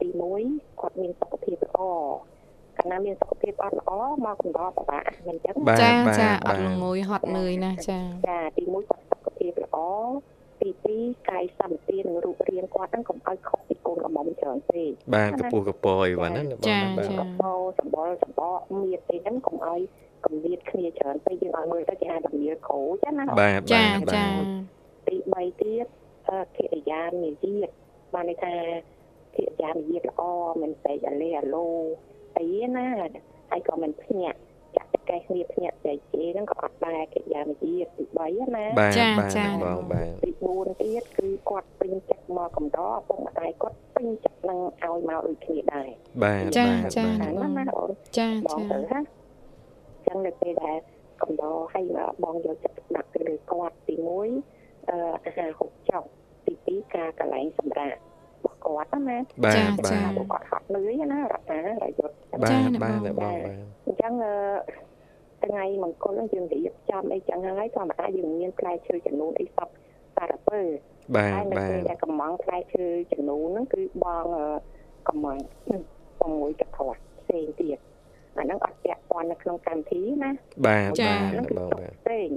[0.00, 0.08] ទី
[0.44, 1.78] 1គាត់មានសុខភាពល្អ
[2.78, 3.90] កាលណាមានសុខភាពអត់ល្អ
[4.26, 9.76] មកកំដរពិបាកមិនអញ្ចឹងបាទចាបាទចាអបាទត់ល្ងយហត់នឿយណាស់ចាចាទី1គាត់សុខភាពល្អ
[10.62, 19.80] ទី2កាយសម្បទានិងរូបរាងគាត់ហ្នឹងកុំឲ្យខុសពីកូនកំមុំច្រើនពេកបាទកពស់កពយបាទណាអ្នកបងចាណាបាទចាកបោសម្បល់សម្បកមានទេហ្នឹងកុំឲ្យ
[20.24, 24.24] គម្លាតគ្នាច្រើនពេកយើងឲ្យមើលទៅគេហៅតែមានគ្រូចឹងណាបាទចាបាទចា
[25.08, 25.86] ទី3ទៀត
[26.28, 27.68] អឺកិរិយានិយាត
[28.14, 28.54] បានន័យថា
[29.36, 30.22] កិរិយានិយាតល្អ
[30.62, 31.68] មិនស្អីអាលេអាឡូ
[32.38, 32.86] អីណា
[33.50, 34.45] ហើយក៏មិនភ្ញាក់ចា
[35.06, 45.88] ក់កេះគ្នាភ្ញាក់ចែកជេរហ្នឹងក៏អត់ដែរកិរិយានិយាតទី3ណាបាទចាបាទចាអ្នកបងបាទទី4ទៀតគឺគាត់ពេញចិត្តមកកំដរឪពុកម្ដាយគាត់ពេញចិត្តនឹងឲ្យមកដូចគ្នាដែរ
[46.22, 49.00] បាទចាបាទចាបាទហ្នឹងណាអូនចាបងចាទៅណា
[50.06, 50.78] ចឹងនៅពេលដែល
[51.22, 51.84] កំដរឲ្យ
[52.24, 54.08] បងយកចិត្តទុកដាក់ទៅលើគាត់ទី1
[54.88, 56.02] អឺអាហារហូបចុក
[56.46, 57.98] ទី2ការកន្លែងសម្រាប់
[58.44, 64.34] របស់គាត់ណាបាទចាបាទចាពួកគាត់ហត់នឿយណារដ្ឋារយុទ្ធបាទចាអ្នកបាទបងអ្នកបងបាទអញ្ចឹងអឺ
[65.44, 69.68] ថ្ងៃមង្គលហ្នឹងយើងរៀបចំអីចឹងហើយធម្មតាយើងមានផ្លែឈើចំនួនអីសព
[70.16, 70.60] សារពើ
[71.16, 74.46] បាទហើយនៅបាពេលទដែលកំងផ្លែឈើចំនួនហ្នឹងគឺបងអឺ
[75.08, 75.36] កំង
[76.52, 77.78] 6កថតផ្សេងទៀត
[78.36, 80.30] អាហ្នឹងអត់ពាក់ព័ន្ធនៅក្នុងកម្មវិធីណា
[80.66, 82.28] បាទចាបាទហ្នឹងអ្នកគឺបងទុកបាទផ្សេង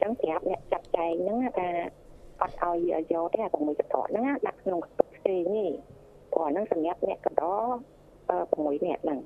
[0.00, 1.68] ចឹងប្រាប់អ្នកចាត់ចែងហ្នឹងណាថា
[2.42, 2.76] អត់ឲ្យ
[3.12, 5.66] យកទេអា6កថតហ្នឹងណាដាក់ក្នុងកតុកផ្សេងទេ
[6.32, 7.42] ព្រោះអាហ្នឹងសម្រាប់អ្នកកដ
[8.30, 9.18] អឺ6នាក់ហ្នឹង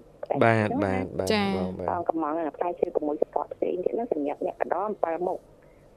[0.44, 5.38] បាទបាទបាទចាអ្នកបងបាទបងកំងអាផ្លែឈើ6កថតផ្សេងទៀតហ្នឹងសម្រាប់អ្នកកដ7មុខ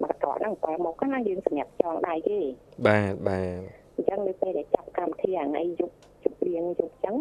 [0.01, 2.39] មកកថតហ្នឹង7មុខណាយើងសម្រាប់ចងដៃទេ
[2.87, 3.59] បាទបាទ
[3.95, 7.15] អញ្ចឹងនៅពេលដែលចាប់កម្មវិធីអាថ្ងៃយប់ជប់លៀងយប់អញ្ចឹង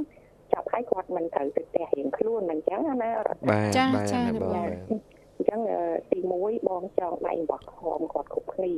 [0.52, 8.74] ចាប់ឲ្យគាត់មិនត្រូវទៅផ្ទះរៀងខ្លួនមិនអញ្ចឹងណារត់បាទចាបាទចាអ្នកបងអ្នកបងបាទអញ្ចឹងអឺទី1បងចង់ដៃរបស់ខំគាត់គ្រប់គ្នា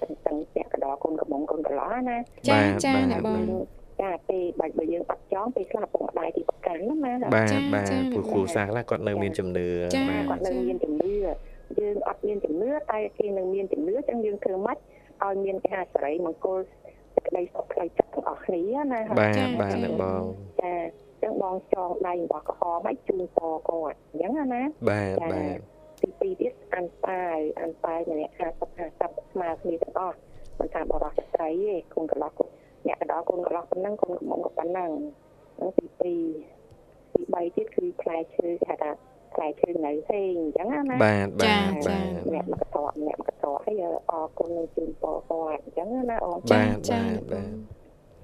[0.00, 3.40] ទាំងទាំងពាក់កណ្ដោកូនកំមុំកូនកន្លោះណាចាបាទចាបាទអ្នកបង
[4.00, 11.14] ចាពេលបើបើយើងអត់ចង់ពេលខ្លះពុកម្ដាយទីប្រកាន់ណាណាបាទចាបាទចាព្រោះគ្រូសាស្ត្រខ្លះគាត់នៅមានជំនឿចាបាទគាត់នៅមានជំនឿ
[11.78, 14.78] យើងអត់មានជំនឿតែគេនៅមានជំនឿអញ្ចឹងយើងធ្វើម៉េច
[15.24, 16.60] ឲ្យមានគេហៅសេរីមង្គល
[17.14, 20.22] សេចក្តីសុខផ្លូវចិត្តទាំងអស់គ្នាណាបាទចាបាទអ្នកបង
[20.62, 25.58] ចាអញ្ចឹងបងចងដៃរបស់ក្រហមឲ្យជូនពរគាត់អញ្ចឹងណាបាទបាទ
[26.02, 30.18] ទី2ទៀតអានប៉ាយអានប៉ាយម្នាក់50 50ស្មើគ្នាទាំងអស់
[30.58, 32.32] មិនថាបរិសុទ្ធស្រីទេកូនកន្លោះ
[32.86, 34.90] អ្នកកណ្ដោកូនកន្លោះប៉ុណ្ណឹងកូនកំមុំក៏ប៉ុណ្ណឹង
[35.56, 36.14] ហ្នឹងទី2ទី
[37.34, 38.90] 3ទៀតគឺផ្លែឈើគេហៅថា
[39.34, 41.56] ផ្លែឈើនៅផ្សេងអញ្ចឹងណាបាទបាទចា
[41.88, 47.50] បាទអ្នកមកតក់អ្នកមកតក់ហើយអរគុណនឹងជូនពរគាត់អញ្ចឹងណាអូនបាទចាបាទអ្នកបបាទង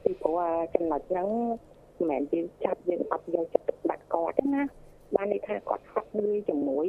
[0.02, 0.40] ពីព្រោះ
[0.74, 1.28] ចំណុចហ្នឹង
[1.98, 4.62] មិនមែនយើងចាប់យើងអត់យកចិត្តទុកដាក់គាត់ទេណា
[5.14, 6.86] បានន័យថាគាត់ហត់នឿយជាមួយ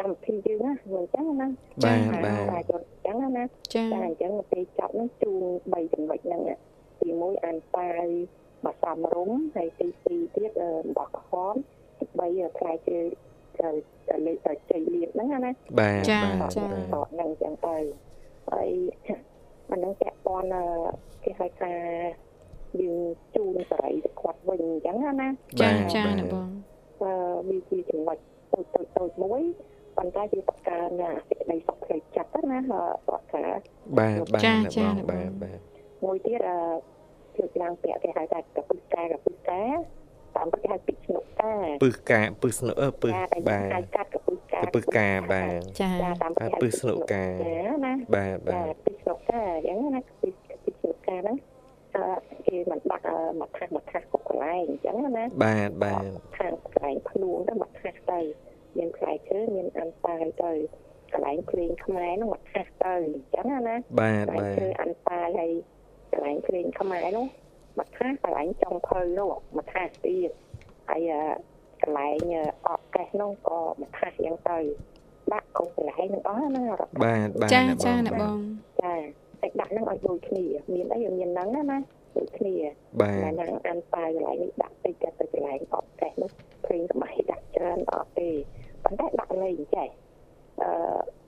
[0.00, 1.48] កម្មវិធីយើងណាមិនអញ្ចឹងណា
[1.84, 6.42] បាទបាតែទយត់អញ្ចឹងណាចាតែអញ្ចឹងពេលចាប់ហ្នឹងជូន3ចំណុចហ្នឹង
[7.00, 8.06] ទី1អានប៉ាយ
[8.64, 10.50] បសំរុំហើយទី2ទៀត
[10.96, 11.54] បោះក្រហម
[11.98, 12.98] ទី3ផ្លែជើ
[14.26, 17.76] លេខជ័យលៀបហ្នឹងណាបាទចាបាទចាបាទតតហ្នឹងចឹងទៅ
[18.50, 18.70] ហើយ
[19.70, 20.56] អាហ្នឹងពាក់ព័ន្ធ
[21.24, 21.72] គេហៅថា
[22.80, 22.98] យើង
[23.36, 25.28] ជូនសេរីទៅគាត់វិញអញ្ចឹងណា
[25.62, 26.48] ចាចាអ្នកបង
[27.02, 27.12] អឺ
[27.48, 28.18] វាជាចំណុច
[28.52, 29.42] តូចតូចតូចមួយ
[29.96, 30.88] ប៉ុន្តែវាបង្កើន
[31.28, 33.42] សេចក្តីសុខផ្លូវចិត្តណាគាត់ថា
[33.98, 35.58] បាទបាទចាអ្នកចាបងអ្នកបងបាទបាទ
[36.04, 36.58] មួយទៀតអឺ
[37.38, 39.62] លើកឡើងពាក់គេហៅថាកពុស្កាកពុស្កា
[40.36, 50.28] តាមគេហៅពីស្នុកកាពឹសកាពឹសស្នុអឺពឹសតែបាទហៅកាត់កពុស្កាកពឹសកាបាទចាចាតាមគេហៅពឹសស្នុកាចាណាបាទបាបាទទពីស្រុកកាអញ្ចឹងណាពី
[50.64, 51.36] ពីស្រុកកាហ្នឹង
[51.94, 52.02] អឺ
[52.46, 53.04] គេមិនបាក់
[53.40, 56.02] មកថាសមកថាសគ្រប់កន្លែងអញ្ចឹងណាបាទបាទ
[56.38, 58.20] ខាងកន្លែងខ្លួនទៅមកថាសទៅ
[58.76, 60.52] មានផ្លែឈើមានអានប៉ាយទៅ
[61.12, 65.52] កន្លែងភ្លេងខ្មែរហ្នឹងមកថាសទៅអញ្ចឹងណាបាទកន្លែងបាទឈើអានប៉ាយហើយ
[66.12, 67.26] កន្លែងភ្លេងខ្មែរនោះ
[67.78, 70.30] មកថាសកន្លែងចុងភៅនោះមកថាសទៀត
[70.88, 71.10] ហើយ
[71.82, 72.34] កន្លែង
[72.66, 74.58] អកកេះនោះក៏មកថាសអញ្ចឹងទៅ
[75.32, 78.38] ដាក់គ្រប់កន្លែងទាំងអស់ហ្នឹងរត់បាទបាទចាអ្នកចាបងអ្នកបង
[78.82, 78.94] ចា
[79.42, 80.44] តែដាក់ហ្នឹងឲ្យដូចគ្នា
[80.74, 81.78] មានអីមានហ្នឹងណាណា
[82.16, 82.54] ដូចគ្នា
[83.00, 86.30] បាទតែណាអានប៉ាយកន្លែងនេះដាក់តិចតែទៅកន្លែងអត់តេះនោះ
[86.64, 88.30] ព្រេងក្បៃដាក់ច្រើនអត់ទេ
[88.84, 90.07] ប៉ុន្តែដាក់លេងចេះអឺ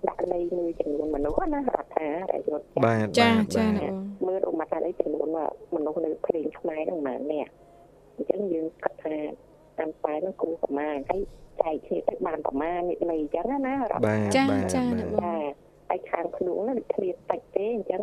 [0.08, 5.28] ដាក់លេងលើចំនួនមនុស្សណារដ្ឋាតែយត់បាទចាបាទចាបាទអ្នកបងមើលឧបមាថាអីចំនួន
[5.74, 7.48] មនុស្សនៅព្រេងខ្មែរហ្នឹងម៉ាអ្នក
[8.16, 9.16] អញ្ចឹងយើងគិតថា
[9.78, 11.20] អានប៉ាហ្នឹងគូប្រមាណហើយ
[11.62, 15.34] ចែកគ្នាទៅបានប្រមាណនេះលេងអញ្ចឹងណារដ្ឋបាទចាបាទចាអ្នកបងចា
[15.88, 18.02] ហើយខាងខ្លួននោះដូចគ្នាតិចទេអញ្ចឹង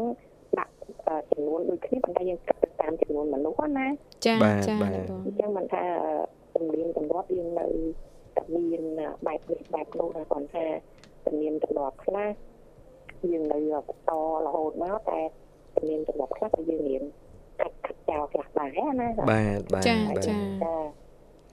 [0.60, 0.74] ដាក់
[1.32, 3.88] ចំនួនដូចគ្នាប៉ុន្តែយើងគិតទៅតាមចំនួនមនុស្សណា
[4.26, 5.84] ចាបាទចាបាទអ្នកបងអញ្ចឹងមិនថា
[6.56, 7.66] ជំនាញទម្លាប់យើងនៅ
[8.36, 8.84] តែមាន
[9.28, 10.66] បែបនេះបែបនោះណាគាត់ថា
[11.28, 12.30] តែមានទម្លាប់ខ្លះ
[13.32, 14.12] យើងនៅបន្ត
[14.46, 15.22] រហូតមកតែ
[15.76, 17.04] តែមានទម្លាប់ខ្លះតែយើងរៀន
[17.62, 20.76] កាត់កាត់ចោលខ្លះដែរណាបាទបាទចាបាទចាចា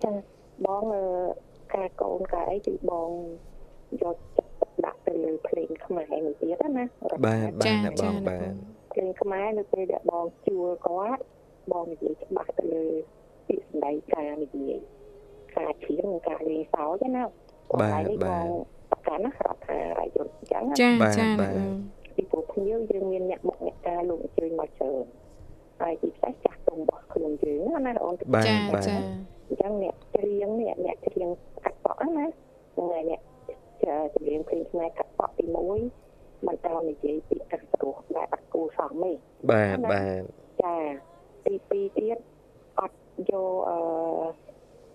[0.02, 0.10] ចា
[0.66, 1.04] បងអឺ
[1.74, 3.10] ការកូនការអីគឺបង
[4.02, 6.84] យកចិត្តទុកដាក់ទៅលើភ្លេងខ្មែរមួយទៀតណា
[7.26, 11.22] បាទបាទចាអ្នកបចាងអ្នកបាទបងភ្លេងខ្មែរនៅពេលដែលបងជួលគាត់
[11.72, 12.87] បងនិយាយច្បាស់ទៅលើ
[13.48, 14.74] ពាក្យសម្ដីការនិយាយ
[15.56, 17.26] ការច្រៀងនិងការលេងសើចណានេះ
[17.70, 17.78] បង
[18.24, 18.34] ប្រ
[19.08, 21.76] កាន់ណារដ្ឋារាជយុទ្ធអញ្ចឹងណាចាបាទចាបាទអ្នកបង
[22.16, 25.04] ពីព្រោះភ្ញៀវយើងមានអ្នកមកអ្នកការលោកអញ្ជើញមកច្រើន
[25.80, 28.96] ហើយទីផ្សារចាស់ទុំរបស់ខ្លួនយើងណាអូនបាទចាបាទចា
[29.48, 31.28] អញ្ចឹងអ្នកច្រៀងនេះអ្នកច្រៀង
[31.64, 32.28] កាត់បក់ណាហ្នឹង
[32.92, 33.20] ហើយអ្នក
[34.16, 39.12] ច្រៀងភ្លេងខ្មែរកាត់បក់ទី1មិនត្រូវនិយាយពីកាសព្រោះដែលអត់គូសមទេ
[39.50, 40.22] បាទបាទ
[40.62, 40.74] ចា
[41.46, 42.18] ទី2ទៀត
[42.80, 42.98] អត់
[43.30, 43.78] យកអឺ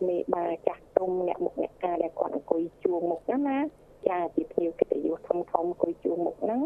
[0.08, 3.60] មេបាចាស់ទុំអ្នកមុខអ្នកការដែលគាត់អង្គុយជួងមុខហ្នឹងណា
[4.08, 6.62] ចាជាភ្ញៀវកិត្តិយសធំធំអង្គុយជួងមុខហ្នឹង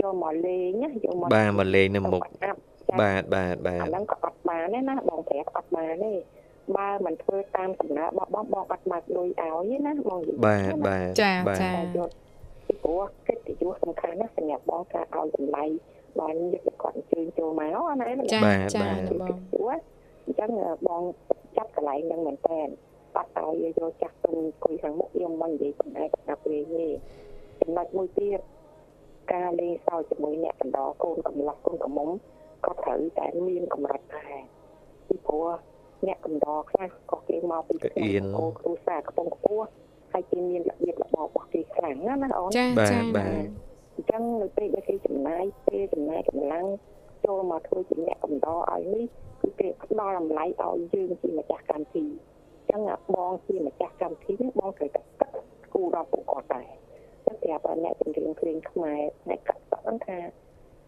[0.00, 2.58] យកមកលេងណាយកមកបាទមកលេងនៅមុខអាប់
[3.00, 6.12] បាទបាទបាអាទហ្នឹងក៏អត់បានដែរណាបងប្រាប់អត់បានទេ
[6.76, 12.10] បើមិនធ្វើតាមសំណើរបស់បងបងអត់មកលុយឲ្យទេណាបងនិយាយបាទបាទចាបាទចាតែយក
[12.66, 15.64] ពីព្រោះកិត្តិយសសំខាន់ណាស់សម្រាប់បងការឲ្យតម្លៃ
[16.20, 19.72] បានយកគាត់អញ្ជើញចូលមកណាចាបាទចាបាទអ្នកបងព្រោះ
[20.24, 20.50] អញ្ចឹង
[20.88, 21.02] បង
[21.56, 22.60] ចាត់កន្លែងហ្នឹងមែនតើ
[23.14, 26.88] បាត់ឲ្យយកចាស់ទុំអង្គុយខាងមុខខ្ញុំមិននិយាយបណ្ដែតប្រាប់លេងទេ
[27.60, 28.40] ចំណុចមួយទៀត
[29.32, 32.10] ការលេងសើចជាមួយអ្នកកណ្ដោកូនកំឡោះកូនកំមុំ
[32.66, 34.34] ក៏ត្រូវតែមានកម្រិតដែរ
[35.08, 35.48] ពីព្រោះ
[36.06, 39.66] អ្នកកណ្ដោខ្លះក៏គេមកពីគោគ្រូសាកំពុងខ្ពស់
[40.12, 43.46] ហើយគេមានរបៀបរបបរបស់គេខ្លាំងណាស់ណាអូនចាបាទចាបាទ
[43.94, 46.66] អញ្ចឹងនៅពេលដែលគេចំណាយពេលចំណាយកម្លាំង
[47.24, 49.04] ចូលមកធ្វើជាអ្នកកំដរឲ្យនេះ
[49.40, 52.82] គឺគេផ្ដល់តម្លៃឲ្យយើងជាម្ចាស់កម្មវិធីអញ្ចឹង
[53.14, 55.30] បងជាម្ចាស់កម្មវិធីនេះបងត្រូវតែគិត
[55.72, 56.68] គូរដល់ពួកគាត់ដែរ
[57.24, 60.18] តែប្រាប់ឲ្យអ្នកចម្រៀងភ្លេងខ្មែរអ្នកកាត់តន់ថា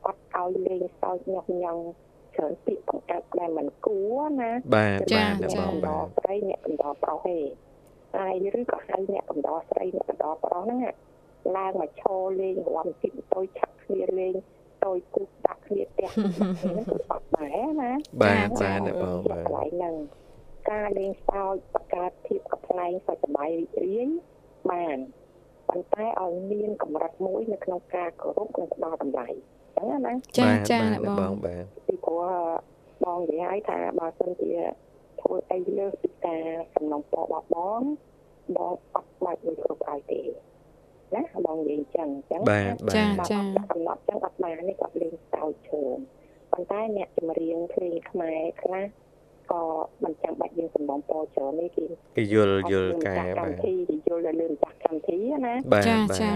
[0.07, 1.83] អត់ឲ្យលេងសើចញាប់ញង់
[2.37, 7.39] ច្រើនពាក្យបង្អាប់ដែលមិនគួរណាបាទបាទអ្នកអ្នកបងកំដបារទស្រីអ្នកកំដរប្រុសទេ
[8.17, 10.93] ហើយឬក៏ហៅអ្នកកំដរស្រីអ្នកកំដរប្រុសហ្នឹងណា
[11.57, 14.35] ឡើងមកឈរលេងរំទីតូចឆាក់គ្នាលេង
[14.85, 16.27] តូចគូដាក់គ្នាផ្ទះហ្នឹ
[16.83, 17.93] ងគឺអត់ដែរណា
[18.23, 19.95] បាទបាទអ្នកបងបាទកន្លែងហ្នឹង
[20.71, 24.09] ការលេងសើចបង្កើតភាពកំប្លែងសុខសប្បាយរីករាយ
[24.71, 24.99] បាន
[25.69, 29.29] ប៉ុន្តែឲ្យមានកម្រិតមួយនៅក្នុងការគោរពនិងផ្ដល់តម្លៃ
[29.77, 32.25] អញ្ចឹងណាចាបាទចាបាទអ្នកអ្នកបបងងបាទពីព្រោះ
[33.05, 34.53] បងនិយាយឲ្យថាបើសិនជា
[35.21, 36.45] ធ្វើអីលើសពីការ
[36.75, 37.83] សំណងពរបស់បង
[38.57, 40.21] បងអត់បាច់នឹងគ្រប់ឲ្យទេ
[41.15, 45.97] ណាបងនិយាយអញ្ចឹងអញ្ចឹងបាទបាចាទបើចាអត់កំណត់អញ្ចឹងអត់បានទេគាត់លេងសើចជើង
[46.53, 48.85] ប៉ុន្តែអ្នកចម្រៀងភ្លេងខ្មែរខ្លះ
[49.51, 49.63] ក៏
[50.05, 51.85] មិនចាំបាច់យើងសំណងពច្រើនទេគេ
[52.17, 56.33] គេយល់យល់កែកម្មបាទវិធីគេយល់ទៅលើម្ចាស់កម្មវិធីណាបាទចាបាទចា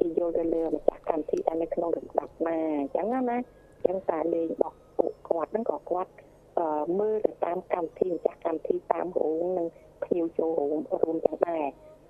[0.00, 6.10] គេយល់ទៅលើម្ចាស់កម្មវិធីដែលនៅក្នុងរដាប់ណាអញ្ចឹងណាណាអញ្ចឹងសារលេងរបស់ពួកគាត់ហ្នឹងក៏គាត់
[6.58, 6.66] អឺ
[6.98, 9.66] មើលទៅតាមកម្មវិធីម្ចាស់កម្មវិធីតាមរោងនិង
[10.04, 11.64] ភ្ញៀវចូលរួមរួមទាំងដែរ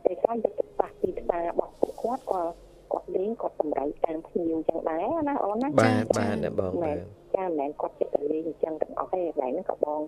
[0.04, 2.42] តែខ្លះយកទៅប៉ះទីផ្សាររបស់ពួកគាត់ក៏
[2.92, 6.96] គាត់លេងគាត់តម្រូវតាមភ្ញៀវអញ្ចឹងដែរណាអូនណាបាទបាទអ្នកបងបាទ
[7.36, 10.00] ចាមិនមែនគាត់ចិត្តតែលេងអញ្ចឹងទាំងអស់ទេកន្លែងហ្នឹងក៏បង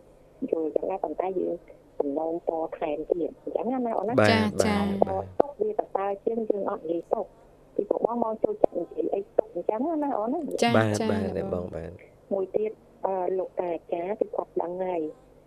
[0.51, 1.55] យល់អញ្ចឹងដែរប៉ុន្តែយើង
[1.99, 4.77] សំណូមពរថែមទៀតអញ្ចឹងណាអូនណាបាទចាបាទចា
[5.09, 7.27] បាទទុកវាប្រសើរជាងយើងអត់និយាយទុក
[7.75, 11.91] ពីព្រោះបងមកចូលចិត្តនិយាយអីទុកអញ្ចឹងណាអូនណាចាបាទចាបាទអ្នកអ្នកបបងងបាទ
[12.33, 12.73] មួយទៀត
[13.07, 15.01] អឺលោកតាអាចារ្យគឺគាត់ដឹងហើយ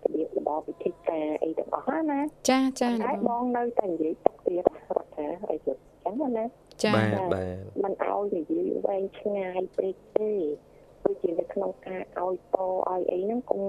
[0.04, 2.20] របៀបរបបពិធីការអីទាំងអស់ណា
[2.50, 4.62] ចាចាតែអ្នកបបងងនៅតែនិយាយទុកទៀត
[4.98, 5.74] រដ្ឋាអីទៅ
[6.06, 6.46] អញ្ចឹងណា
[6.84, 10.32] ចាបាទបាទមិនឲ្យនិយាយវែងឆ្ងាយពេកទេ
[11.04, 13.62] ដូចជានៅក្នុងការឲ្យពរឲ្យអីហ្នឹងកុំ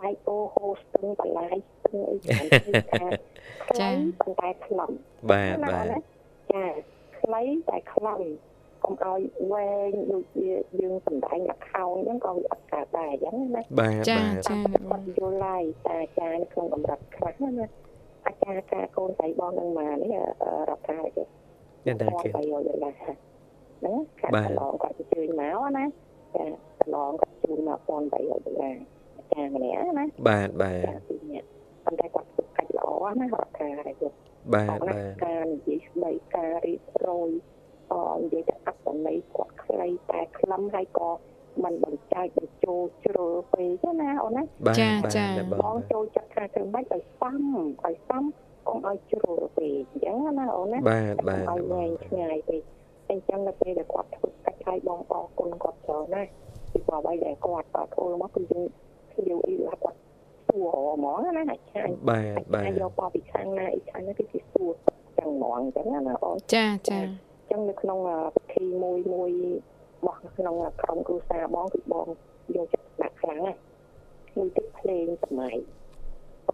[0.00, 3.06] បែកពោហូស្ទឹងបន្លាយស្ទឹងអីច្រើនគឺថា
[3.70, 3.90] ខ្លី
[4.20, 4.90] ប៉ុន្តែខ្លឹម
[5.30, 5.86] បាទបាទ
[6.52, 6.64] ចា
[7.20, 8.22] ខ្លីតែខ្លឹម
[8.84, 9.20] កុំឲ្យ
[9.52, 10.48] វែងដូចជា
[10.80, 17.66] យើងសំដែងលខោនអញ្ចឹងក៏វាអត់កើតដែរអញ្ចឹងណាបាទចាបាទចាតាមអ្នកបគាត់ងយល់ឡាយតែអាចារ្យនៅក្នុងកម្រិតខ្លះណា
[18.26, 20.14] អាចារ្យការកូនស្រីបងនឹងមកនេះ
[20.68, 21.28] រដ្ឋាភិបាល
[21.86, 25.84] អ្នកតាគេគាត់យកដុល្លារហ្នឹងខាត់បាទកន្លងគាត់ជឿញមកណា
[26.34, 26.44] ចា
[26.80, 28.76] កន្លងគាត់ជូនមក1300ដុល្លារ
[29.16, 31.46] អាចារ្យម្នាក់ណាបាទបាទចាពីរនាក់
[31.84, 33.70] ប៉ុន្តែគាត់ធ្វើកាច់ល្អណារដ្ឋា
[34.00, 34.08] ភិ
[34.52, 37.30] បាលបាទបាទការនិយាយស្ដីការរៀបរយ
[37.92, 41.10] អនិយាយតែអត្តន័យគាត់ខ្លីតែខ្លឹមហើយក៏
[41.64, 47.42] มันបញ្ចែកបញ្ចូលជ្រុលពេកណាអូនណាបាទចាបាទចាអ្នកបបងងចូលចិត្តថាធ្វើម៉េចឲ្យសម
[47.84, 48.24] ឲ្យសម
[48.68, 52.62] កុំឲ្យជ្រុលពេកអញ្ចឹងណាអូនណាបាទបាទឲ្យអ្នកបវែងងឆ្ងាយពេក
[53.10, 56.30] អញ្ចឹងនៅពេលដែលគាត់ធ្វើកាច់ឲ្យបងអរគុណគាត់ច្រើនណាស់
[56.72, 58.66] ពីព្រោះអ្វីដែលគាត់គាត់ធ្វើមកគឺយើង
[59.12, 59.98] ខ្ញុំអ៊ីឡាគាត់
[60.48, 64.70] សួរហ្មងណាអាចខាញ់បាទបាទយកបបពីខាងណាអីខាងណាគឺគេសួរ
[65.18, 67.98] ចឹងហ្មងអញ្ចឹងណាបងចាចាអញ្ចឹងនៅក្នុង
[68.34, 69.30] ពិធីមួយមួយ
[70.00, 72.06] របស់ក្នុងក្រុមគ្រួសារបងគឺបង
[72.56, 73.54] យកចិត្តដាក់ខ្លាំងណា
[74.36, 75.81] មួយទឹកភ្លេងសម័យក៏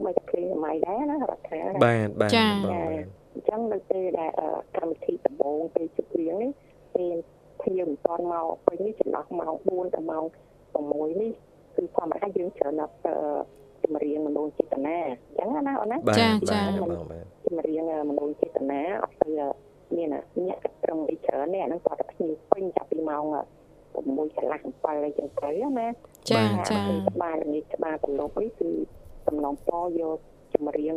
[0.04, 4.30] មិនតែភ្លេងសម័យដែរណារដ្ឋាបាទបាទបងបាទអញ្ចឹងនៅពេលដែល
[4.76, 6.50] កម្មវិធីដំបូងពេលជប់រៀងនេះ
[6.94, 7.16] ពេល
[7.62, 10.24] ភ្ញៀវមិនតាន់មកពេលនេះចន្លោះម៉ោង4ដល់ម៉ោង
[10.72, 11.32] 6នេះ
[11.76, 12.92] គឺធម្មតាយើងច្រើនណាស់
[13.82, 19.28] ចម្រៀងមនោចេតនាអញ្ចឹងណាអូនណាបាទចាចាបាទបងបាទចម្រៀងមនោចេតនាអត់ទៅ
[19.96, 20.08] មាន
[20.46, 25.86] អ្នកត្រឹមអីច្រើននេះអានឹងគាត់តែភ្ញៀវពេញចាប់ពីម៉ោង6កន្លះ7អីចឹងទៅណា
[26.30, 26.78] ចាចា
[27.08, 28.70] ក្បាលនេះក្បាលប្រឡប់នេះគឺ
[29.28, 29.68] សំឡងព
[30.00, 30.18] យក
[30.54, 30.96] ចម្រៀង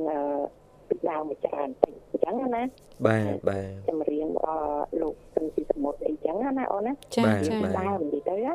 [0.89, 2.63] ពីដើមមកច្រើនតិចអញ្ចឹងណា
[3.07, 8.53] បាទបាទចម្រៀងរបស់លោកសិនពីសមុទ្រអីចឹងណាអូនណាចាបាទចាបាទដើមនិយាយទៅណា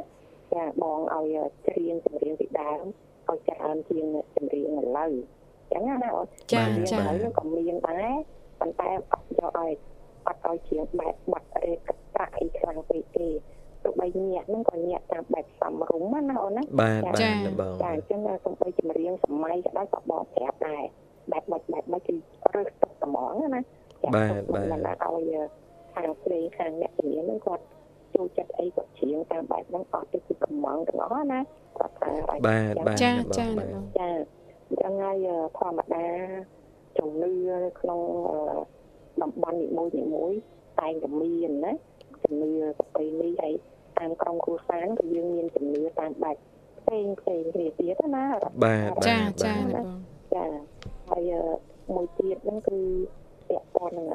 [0.55, 2.85] ចាបងឲ្យច្រៀងចម្រៀងពីដើម
[3.29, 4.07] ឲ្យច្រើនជាង
[4.37, 5.12] ចម្រៀងឥឡូវ
[5.72, 8.14] ចឹងណាអូនចាចម្រៀងចាឥឡូវក៏មានដែរ
[8.61, 9.72] ប៉ុន្តែអត់យកឲ្យ
[10.27, 11.79] អត់ឲ្យជាងបែបបាត់រេក
[12.14, 13.29] ប្រាក់អីខ្លាំងពេកទេ
[13.87, 20.82] ទោះបីញាក់ហ្នឹងក៏ញាក់តាមបែបសំរុំណាអូនណាបាទបាទបងចាអញ្ចឹងសំបីចម្រៀងសម័យក៏ដោយក៏បងប្រាប់ដែរ
[21.32, 22.14] បែបបាច់បែបបាច់គឺ
[22.55, 23.61] រើសទុកត្មងណា
[24.03, 25.32] ចាមិនណាឲ្យ
[25.95, 27.64] ខាងភ្លេងខាងអ្នកជំនាញហ្នឹងគាត់
[28.14, 31.41] ចូលចិត្តអីគាត់ច្រៀងតាមបែបហ្នឹងអត់ទៅគឺកំងទាំងអស់ណា
[31.78, 34.09] គាត់ថាបាទបាទចាបងចាបាទបងចា
[34.68, 35.26] អញ្ចឹងហើយ
[35.59, 36.07] ធម្មតា
[36.99, 37.32] ជំនឿ
[37.64, 38.01] នៅក្នុង
[39.22, 40.32] តំបន់នីមួយនីមួយ
[40.80, 41.72] តែងតែមានណា
[42.24, 43.55] ជំនឿប្រពៃណីហើយ
[43.99, 46.36] តាមក្រុមគ្រួសារក៏យើងមានជំនឿតាមបែប
[46.78, 48.24] ផ្សេងផ្សេងគ្នាទៀតណា
[48.64, 49.99] បាទចាបាទចាបាទបង
[50.34, 50.44] ចា
[51.11, 51.32] ហើយ
[51.94, 52.78] មួយទៀតហ្នឹងគឺ
[53.49, 54.09] ពាក់ព័ន្ធនឹង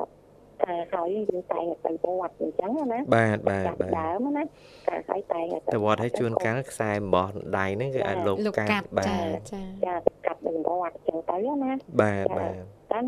[0.64, 4.44] ការហើយយើងតែងតែទៅវត្តអញ្ចឹងណាបាទបាទចាប់បាទដើមណា
[4.88, 12.54] ការហើយតែងតែវត្តឲ្យជួនកាលខ្សែអំបោះដៃហ្នឹងគឺអាចលោកលោកកាកាត់ត់បាចាទចាចាទៅកាត់នៅវត្តអញ្ចឹងទៅណាបាទបាទ
[12.92, 13.06] តាម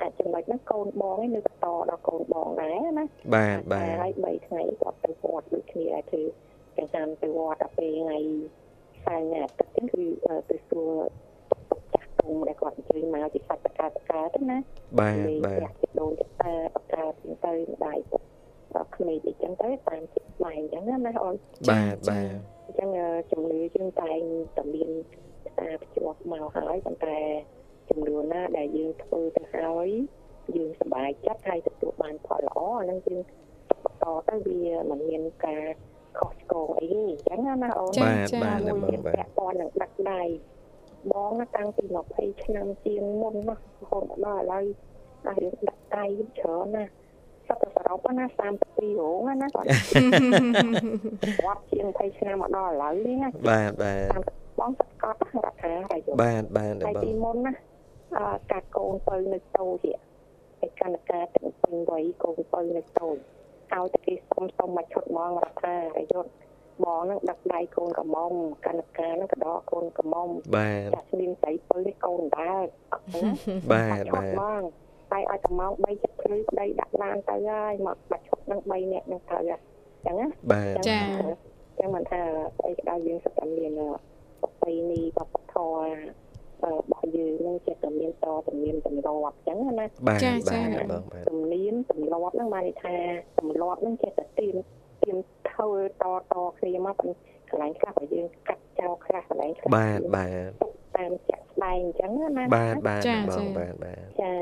[0.00, 3.04] អាចចំណុចហ្នឹងកូនបងឯងនៅបន្តដល់កូនបងដែរណា
[3.34, 6.22] បាទបាទហើយ3ថ្ងៃគាត់ទៅវត្តដូចគ្នាដែរគឺ
[6.76, 8.18] ចង្ហាន់ទៅវត្តដល់ពេលថ្ងៃ
[9.04, 10.04] ខែអាទិត្យហ្នឹងគឺ
[10.50, 11.25] ទៅសួរចា
[12.26, 14.58] ស់ទុំដែលគាត់អញ្ជើញមកជាសាច់តកាតកាទៅណា
[14.98, 17.52] បាទបាទចាក់ដូនចាតាបកាទៅទៅ
[17.86, 18.22] ដៃពុក
[18.74, 21.34] ដល់ក្មេងអីចឹងទៅតាមចិត្តស្វែងចឹងណាអូន
[21.70, 22.28] បាទបាទ
[22.66, 22.88] អញ្ចឹង
[23.30, 24.20] ជំនឿយើងតែង
[24.56, 24.90] តែមាន
[25.60, 27.18] ការភ្ជាប់មកហើយប៉ុន្តែ
[27.88, 29.88] ជំនឿណាដែលយើងធ្វើទៅហើយ
[30.56, 33.20] យើងសប្បាយចិត្តហើយទទួលបានផលល្អអានឹងយើង
[33.84, 35.64] បន្តទៅវាមិនមានការ
[36.18, 40.22] ខុសឆ្គងអីទេអញ្ចឹងណាអូនបាទបាទបងមួយទៀតបាទពាក់ព័ន្ធនឹងដឹកដៃ
[41.12, 41.84] បងណាតាំងពី
[42.14, 43.58] 20ឆ្នាំជាងមុនណារ
[43.90, 44.64] ហូតដល់ឥឡូវ
[45.26, 46.04] អារឿងដឹកដៃ
[46.38, 46.84] ច្រើនណា
[47.48, 48.24] សត្វសរុបណា
[48.62, 49.66] 32រោងណាគាត់
[51.44, 57.52] វត្តជាង20ឆ្នាំមកដល់ឥឡូវនេះណាបាទបាទបងសកត់រដ្ឋាហើយយកបាទបាទហើយបងពីមុនណា
[58.16, 59.86] អឺកាត់កូនទៅនៅតូច
[60.66, 63.16] ឯកណ្ណការទាំងពេញវ័យកូនទៅនៅតូច
[63.72, 66.26] ឲ្យតែគេសុំសុំមកឈុតហ្មងរដ្ឋាហើយយក
[66.84, 68.32] បងហ្នឹងដឹកដៃកូនកំមុំ
[68.66, 73.20] កណ្ណការហ្នឹងក៏ដកកូនកំមុំបាទចាក់ស្លៀងស្រីពើនេះកូនដែរអត់ទេ
[73.72, 74.62] បាទបាទហ្មង
[75.12, 81.00] តែឲ្យតែម៉ោង3ចិត្តភ្លឺប្តីដាក់ឡានទៅហើយមកបាច់ឈប់នឹង3នាក់នឹងទៅអញ្ចឹងណាបាទចា
[81.78, 82.20] ចឹងមិនថា
[82.66, 83.72] អីក្តៅយើងសិតតែមាន
[84.42, 85.80] ប្រពៃណីវប្បធម៌
[86.64, 90.60] របស់យើងនឹងចេះតែមានតតែមានទម្លាប់ចឹងណាបាទចាបាទចា
[90.92, 92.94] បងបាទទំនៀមទម្លាប់ហ្នឹងបានន័យថា
[93.38, 94.54] ទម្លាប់ហ្នឹងចេះតែទៀម
[95.06, 95.18] ទៀម
[95.50, 100.50] ធ្វើតតគ្នាមកប៉ុន្តែកន្លែងខ្លះក៏យើងកាត់ចោលខ្លះកន្លែងខ្លះបាទបាទ
[100.96, 104.32] តាមចាក់ស្ដែងអញ្ចឹងណាបាទបាទចាបចាងបាទបាទចា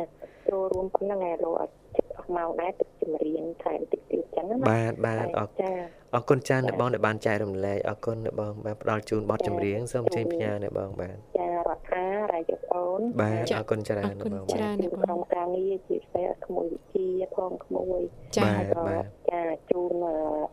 [0.48, 5.72] ចូលរួមប៉ុណ្្នឹងឯងលោកអត់ចិត្តអស់មកដែរទឹកចម្រៀងថែមតិចទៀតអញ្ចឹងណាបាទបាទអរចា
[6.14, 18.00] អរគុណច្រើនអ្នកបងដែលបានចែករំលែកអរគុណអ្នកបងបាទផ្ដល់ជូនបទចម្រៀងសូមចេញផ្ញើអ្នកបងបាទចារដ្ឋារាជអូនបាទអរគុណច្រើនអរអ្នកគុណបងច្រើនជាក្រុមការងារជា ពិសេសក្មួយវិជាផងក្មួយ
[18.36, 18.84] ចាបាទក៏
[19.30, 20.04] ចាជូន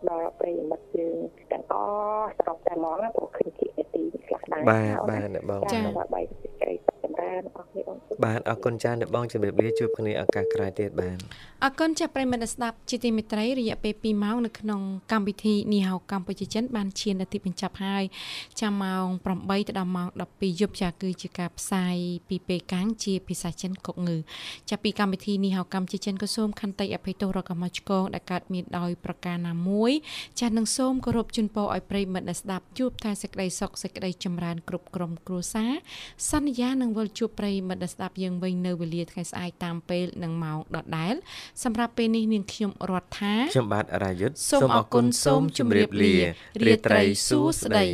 [0.10, 1.16] ដល់ប្រិយមិត្តយើង
[1.52, 1.74] ទាំងអ
[2.20, 6.26] ស់ស្រុកតែហ្មងណាព្រោះឃើញជានាទីខ្លះដែរបាទបាទអ្នកបងចាបាទ
[7.32, 11.18] បាទបាយសេចក្តីសុខចម្រើនអស់គ្នាបងបាទអរគុណច្រើនអ្នកបងជម្រាបលាជួបគ្នាឱកាសក្រោយទៀតបាទ
[11.64, 18.04] អរគុណចាស់ប្រិយមិត្តអ្នកស្ដាប់ជាទីមេត្រីរយៈពេល2ម៉ោងនៅក្នុងកម្មវិធីនីហៅកម្ពុជាចិនបានឈានដល់ទីបញ្ចប់ហើយ
[18.60, 19.06] ចាំម៉ោង
[19.36, 21.96] 8ទៅដល់ម៉ោង12យប់ចាគឺជាការផ្សាយ
[22.30, 24.18] ពីពេលកាំងជាភាសាចិនកុកងឺ
[24.70, 29.92] ចាពីកម្មវិធីនីហៅកម្ពុជាចិនក៏សូមខន្តីអភ័យទោសរកកម្មឆ្កងដែលកើតមានដោយប្រការណាមួយ
[30.40, 35.72] ចានឹងសូមគោរពជូនពរឲ្យប្រិយមិត្តអ្នកស្ដាប់ជួបតែសេចក្តីសុខសេចក្តីចម្រើនគ្រប់ក្រុមគ្រួសារ
[36.32, 41.16] សន្យានឹងវិលជួបប្រិយមិត្តអ្នកស្ដាប់យើងវិញនៅវេលាថ្ងៃស្អែកតាមពេលនិងម៉ោងដដែល
[41.64, 46.16] សម្រាប់ពេលនេះនាងខ្ញុំរដ្ឋាខ្ញុំបាទរាយុទ្ធសូមអរគុណសូមជម្រាបលា
[46.68, 47.88] រាត្រីសួស្តី